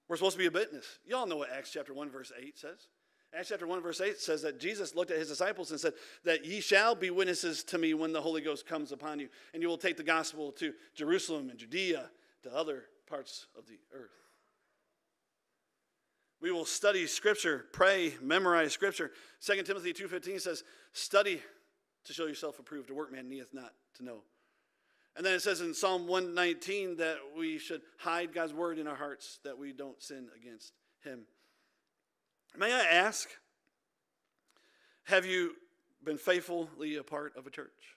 We're 0.08 0.16
supposed 0.16 0.36
to 0.36 0.38
be 0.38 0.46
a 0.46 0.50
witness. 0.50 0.86
Y'all 1.04 1.26
know 1.26 1.36
what 1.36 1.50
Acts 1.50 1.70
chapter 1.70 1.92
1, 1.92 2.10
verse 2.10 2.32
8 2.40 2.58
says. 2.58 2.88
Acts 3.36 3.50
chapter 3.50 3.66
1, 3.66 3.82
verse 3.82 4.00
8 4.00 4.18
says 4.18 4.42
that 4.42 4.58
Jesus 4.58 4.94
looked 4.94 5.10
at 5.10 5.18
his 5.18 5.28
disciples 5.28 5.70
and 5.70 5.78
said, 5.78 5.92
That 6.24 6.46
ye 6.46 6.60
shall 6.60 6.94
be 6.94 7.10
witnesses 7.10 7.62
to 7.64 7.78
me 7.78 7.92
when 7.92 8.12
the 8.12 8.22
Holy 8.22 8.40
Ghost 8.40 8.66
comes 8.66 8.90
upon 8.90 9.20
you, 9.20 9.28
and 9.52 9.62
you 9.62 9.68
will 9.68 9.76
take 9.76 9.96
the 9.96 10.02
gospel 10.02 10.50
to 10.52 10.72
Jerusalem 10.94 11.50
and 11.50 11.58
Judea, 11.58 12.10
to 12.44 12.54
other 12.54 12.84
parts 13.06 13.46
of 13.56 13.66
the 13.66 13.78
earth. 13.92 14.10
We 16.40 16.52
will 16.52 16.64
study 16.64 17.06
Scripture, 17.06 17.66
pray, 17.72 18.14
memorize 18.22 18.72
Scripture. 18.72 19.10
2 19.44 19.62
Timothy 19.62 19.92
2.15 19.92 20.40
says, 20.40 20.62
study 20.92 21.42
to 22.04 22.12
show 22.12 22.26
yourself 22.26 22.58
approved. 22.58 22.90
A 22.90 22.94
workman 22.94 23.28
needeth 23.28 23.52
not 23.52 23.72
to 23.96 24.04
know. 24.04 24.22
And 25.16 25.26
then 25.26 25.34
it 25.34 25.42
says 25.42 25.60
in 25.60 25.74
Psalm 25.74 26.06
119 26.06 26.98
that 26.98 27.16
we 27.36 27.58
should 27.58 27.82
hide 27.98 28.32
God's 28.32 28.54
word 28.54 28.78
in 28.78 28.86
our 28.86 28.94
hearts 28.94 29.40
that 29.42 29.58
we 29.58 29.72
don't 29.72 30.00
sin 30.00 30.28
against 30.40 30.72
him. 31.02 31.24
May 32.56 32.72
I 32.72 32.80
ask, 32.80 33.28
have 35.04 35.24
you 35.24 35.56
been 36.04 36.18
faithfully 36.18 36.96
a 36.96 37.02
part 37.02 37.36
of 37.36 37.46
a 37.46 37.50
church? 37.50 37.96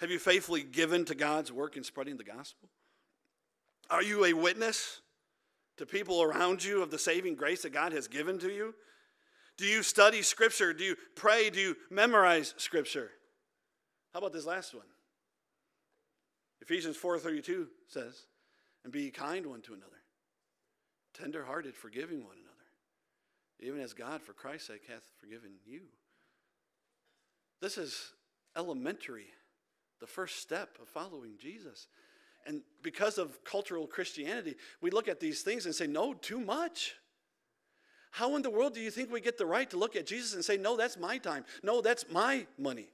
Have 0.00 0.10
you 0.10 0.18
faithfully 0.18 0.62
given 0.62 1.04
to 1.06 1.14
God's 1.14 1.50
work 1.50 1.76
in 1.76 1.84
spreading 1.84 2.16
the 2.16 2.24
gospel? 2.24 2.68
Are 3.90 4.02
you 4.02 4.24
a 4.24 4.32
witness 4.32 5.00
to 5.76 5.86
people 5.86 6.22
around 6.22 6.62
you 6.62 6.82
of 6.82 6.90
the 6.90 6.98
saving 6.98 7.34
grace 7.34 7.62
that 7.62 7.70
God 7.70 7.92
has 7.92 8.06
given 8.06 8.38
to 8.40 8.50
you? 8.52 8.74
Do 9.56 9.64
you 9.64 9.82
study 9.82 10.22
Scripture? 10.22 10.72
Do 10.72 10.84
you 10.84 10.96
pray? 11.16 11.50
Do 11.50 11.60
you 11.60 11.76
memorize 11.90 12.54
Scripture? 12.58 13.10
How 14.12 14.18
about 14.18 14.32
this 14.32 14.46
last 14.46 14.74
one? 14.74 14.86
Ephesians 16.60 16.96
4:32 16.96 17.70
says, 17.88 18.26
"And 18.84 18.92
be 18.92 19.10
kind 19.10 19.46
one 19.46 19.62
to 19.62 19.74
another, 19.74 20.02
tender-hearted, 21.14 21.76
forgiving 21.76 22.24
one 22.24 22.36
another, 22.36 22.47
even 23.60 23.80
as 23.80 23.92
God 23.92 24.22
for 24.22 24.32
Christ's 24.32 24.68
sake 24.68 24.86
hath 24.86 25.04
forgiven 25.18 25.58
you." 25.64 25.88
This 27.60 27.78
is 27.78 28.12
elementary, 28.56 29.32
the 30.00 30.06
first 30.06 30.36
step 30.36 30.78
of 30.80 30.88
following 30.88 31.38
Jesus. 31.38 31.88
And 32.46 32.62
because 32.82 33.18
of 33.18 33.42
cultural 33.44 33.86
Christianity, 33.86 34.56
we 34.80 34.90
look 34.90 35.08
at 35.08 35.20
these 35.20 35.42
things 35.42 35.66
and 35.66 35.74
say, 35.74 35.86
"No, 35.86 36.14
too 36.14 36.40
much." 36.40 36.96
How 38.10 38.36
in 38.36 38.42
the 38.42 38.50
world 38.50 38.74
do 38.74 38.80
you 38.80 38.90
think 38.90 39.10
we 39.10 39.20
get 39.20 39.38
the 39.38 39.46
right 39.46 39.68
to 39.70 39.76
look 39.76 39.96
at 39.96 40.06
Jesus 40.06 40.34
and 40.34 40.44
say, 40.44 40.56
No, 40.56 40.76
that's 40.76 40.96
my 40.96 41.18
time. 41.18 41.44
No, 41.62 41.80
that's 41.80 42.08
my 42.10 42.46
money? 42.56 42.88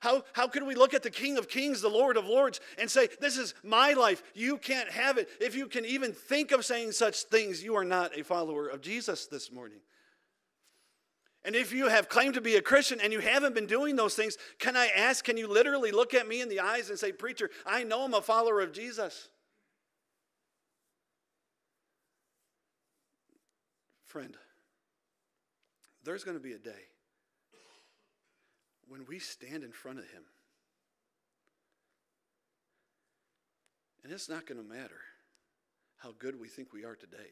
How, 0.00 0.24
how 0.32 0.48
can 0.48 0.66
we 0.66 0.74
look 0.74 0.94
at 0.94 1.02
the 1.02 1.10
King 1.10 1.38
of 1.38 1.48
Kings, 1.48 1.80
the 1.80 1.88
Lord 1.88 2.16
of 2.16 2.26
Lords, 2.26 2.60
and 2.78 2.90
say, 2.90 3.08
This 3.20 3.36
is 3.36 3.54
my 3.62 3.92
life. 3.92 4.22
You 4.34 4.58
can't 4.58 4.90
have 4.90 5.18
it. 5.18 5.28
If 5.40 5.54
you 5.54 5.66
can 5.66 5.84
even 5.84 6.12
think 6.12 6.52
of 6.52 6.64
saying 6.64 6.92
such 6.92 7.22
things, 7.24 7.62
you 7.62 7.76
are 7.76 7.84
not 7.84 8.18
a 8.18 8.24
follower 8.24 8.68
of 8.68 8.80
Jesus 8.80 9.26
this 9.26 9.50
morning. 9.50 9.78
And 11.44 11.54
if 11.54 11.72
you 11.72 11.88
have 11.88 12.08
claimed 12.08 12.34
to 12.34 12.40
be 12.40 12.56
a 12.56 12.62
Christian 12.62 13.00
and 13.00 13.12
you 13.12 13.20
haven't 13.20 13.54
been 13.54 13.66
doing 13.66 13.94
those 13.94 14.16
things, 14.16 14.36
can 14.58 14.76
I 14.76 14.88
ask, 14.88 15.24
can 15.24 15.36
you 15.36 15.46
literally 15.46 15.92
look 15.92 16.12
at 16.12 16.26
me 16.26 16.40
in 16.40 16.48
the 16.48 16.60
eyes 16.60 16.90
and 16.90 16.98
say, 16.98 17.12
Preacher, 17.12 17.50
I 17.64 17.84
know 17.84 18.04
I'm 18.04 18.14
a 18.14 18.20
follower 18.20 18.60
of 18.60 18.72
Jesus? 18.72 19.28
Friend, 24.06 24.36
there's 26.04 26.24
going 26.24 26.36
to 26.36 26.42
be 26.42 26.52
a 26.52 26.58
day 26.58 26.88
when 28.88 29.04
we 29.06 29.18
stand 29.18 29.64
in 29.64 29.72
front 29.72 29.98
of 29.98 30.04
Him. 30.04 30.22
And 34.04 34.12
it's 34.12 34.28
not 34.28 34.46
going 34.46 34.62
to 34.62 34.68
matter 34.68 35.00
how 35.96 36.14
good 36.18 36.38
we 36.38 36.48
think 36.48 36.72
we 36.72 36.84
are 36.84 36.94
today. 36.94 37.30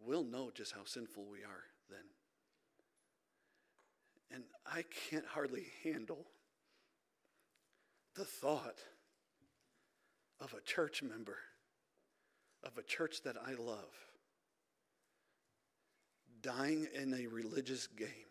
We'll 0.00 0.22
know 0.22 0.50
just 0.54 0.72
how 0.72 0.84
sinful 0.84 1.24
we 1.30 1.38
are 1.38 1.64
then. 1.90 1.98
And 4.30 4.44
I 4.64 4.84
can't 5.10 5.26
hardly 5.26 5.66
handle 5.82 6.26
the 8.14 8.24
thought 8.24 8.78
of 10.40 10.54
a 10.54 10.60
church 10.60 11.02
member, 11.02 11.38
of 12.62 12.78
a 12.78 12.82
church 12.82 13.22
that 13.24 13.36
I 13.44 13.54
love 13.54 13.92
dying 16.42 16.86
in 16.94 17.12
a 17.14 17.26
religious 17.26 17.88
game 17.88 18.27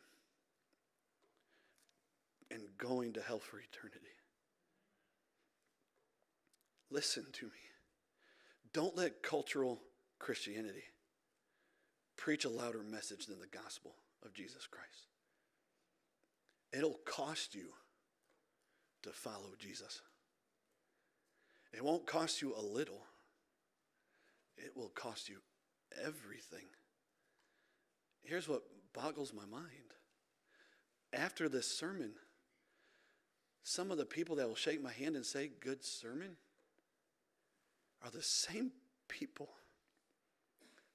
and 2.51 2.61
going 2.77 3.13
to 3.13 3.21
hell 3.21 3.39
for 3.39 3.59
eternity. 3.59 4.05
Listen 6.89 7.25
to 7.33 7.45
me. 7.45 7.51
Don't 8.73 8.95
let 8.95 9.23
cultural 9.23 9.81
Christianity 10.19 10.83
preach 12.15 12.45
a 12.45 12.49
louder 12.49 12.83
message 12.83 13.25
than 13.25 13.39
the 13.39 13.47
gospel 13.47 13.95
of 14.25 14.33
Jesus 14.33 14.67
Christ. 14.67 15.07
It'll 16.73 16.99
cost 17.05 17.55
you 17.55 17.69
to 19.03 19.09
follow 19.09 19.53
Jesus. 19.59 20.01
It 21.73 21.83
won't 21.83 22.07
cost 22.07 22.41
you 22.41 22.53
a 22.55 22.61
little, 22.61 23.03
it 24.57 24.71
will 24.75 24.89
cost 24.89 25.29
you 25.29 25.37
everything 26.03 26.65
here's 28.27 28.47
what 28.47 28.63
boggles 28.93 29.33
my 29.33 29.45
mind. 29.45 29.69
After 31.13 31.47
this 31.47 31.67
sermon, 31.67 32.11
some 33.67 33.91
of 33.91 33.97
the 33.97 34.05
people 34.05 34.37
that 34.37 34.47
will 34.47 34.55
shake 34.55 34.81
my 34.81 34.93
hand 34.93 35.17
and 35.17 35.25
say, 35.25 35.51
Good 35.59 35.83
sermon, 35.83 36.37
are 38.01 38.09
the 38.09 38.23
same 38.23 38.71
people 39.09 39.49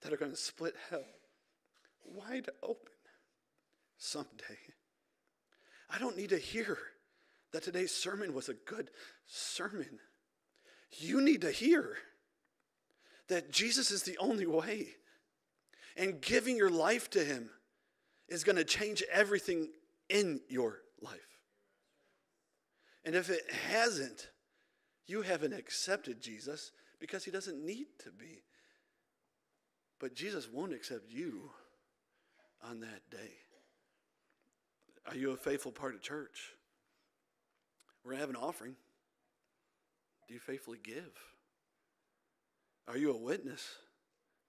that 0.01 0.11
are 0.11 0.17
going 0.17 0.31
to 0.31 0.37
split 0.39 0.75
hell 0.89 1.05
wide 2.03 2.49
open 2.63 2.93
someday. 3.99 4.59
I 5.91 5.99
don't 5.99 6.17
need 6.17 6.31
to 6.31 6.39
hear 6.39 6.79
that 7.53 7.63
today's 7.63 7.95
sermon 7.95 8.33
was 8.33 8.49
a 8.49 8.55
good 8.55 8.91
sermon. 9.27 9.99
You 10.93 11.21
need 11.21 11.43
to 11.43 11.51
hear 11.51 11.99
that 13.29 13.53
Jesus 13.53 13.91
is 13.91 14.05
the 14.05 14.17
only 14.17 14.47
way 14.47 14.89
and 15.95 16.23
giving 16.23 16.57
your 16.57 16.71
life 16.71 17.11
to 17.11 17.23
Him 17.23 17.51
is 18.31 18.45
going 18.45 18.57
to 18.57 18.65
change 18.65 19.05
everything 19.13 19.69
in 20.09 20.41
your 20.49 20.79
life. 21.03 21.32
And 23.05 23.15
if 23.15 23.31
it 23.31 23.51
hasn't, 23.71 24.29
you 25.07 25.23
haven't 25.23 25.53
accepted 25.53 26.21
Jesus 26.21 26.73
because 27.01 27.25
He 27.25 27.31
doesn't 27.31 27.65
need 27.65 27.87
to 28.05 28.11
be. 28.11 28.43
But 29.99 30.15
Jesus 30.15 30.49
won't 30.53 30.73
accept 30.73 31.11
you 31.11 31.51
on 32.63 32.81
that 32.81 33.03
day. 33.11 33.33
Are 35.07 35.17
you 35.17 35.33
a 35.33 35.37
faithful 35.37 35.73
part 35.73 35.95
of 35.95 36.03
church? 36.03 36.53
We're 38.05 38.13
going 38.13 38.19
to 38.19 38.27
have 38.27 38.31
an 38.31 38.37
offering. 38.37 38.77
Do 40.29 40.35
you 40.35 40.41
faithfully 40.41 40.79
give? 40.83 41.13
Are 42.89 42.97
you 42.97 43.13
a 43.13 43.17
witness? 43.17 43.65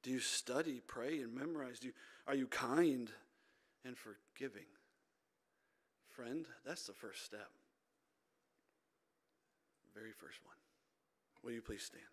Do 0.01 0.11
you 0.11 0.19
study, 0.19 0.81
pray, 0.85 1.21
and 1.21 1.33
memorize? 1.33 1.79
Do 1.79 1.87
you, 1.87 1.93
are 2.27 2.35
you 2.35 2.47
kind 2.47 3.09
and 3.85 3.95
forgiving? 3.97 4.65
Friend, 6.09 6.45
that's 6.65 6.85
the 6.85 6.93
first 6.93 7.25
step. 7.25 7.49
Very 9.93 10.11
first 10.11 10.39
one. 10.43 10.55
Will 11.43 11.51
you 11.51 11.61
please 11.61 11.83
stand? 11.83 12.12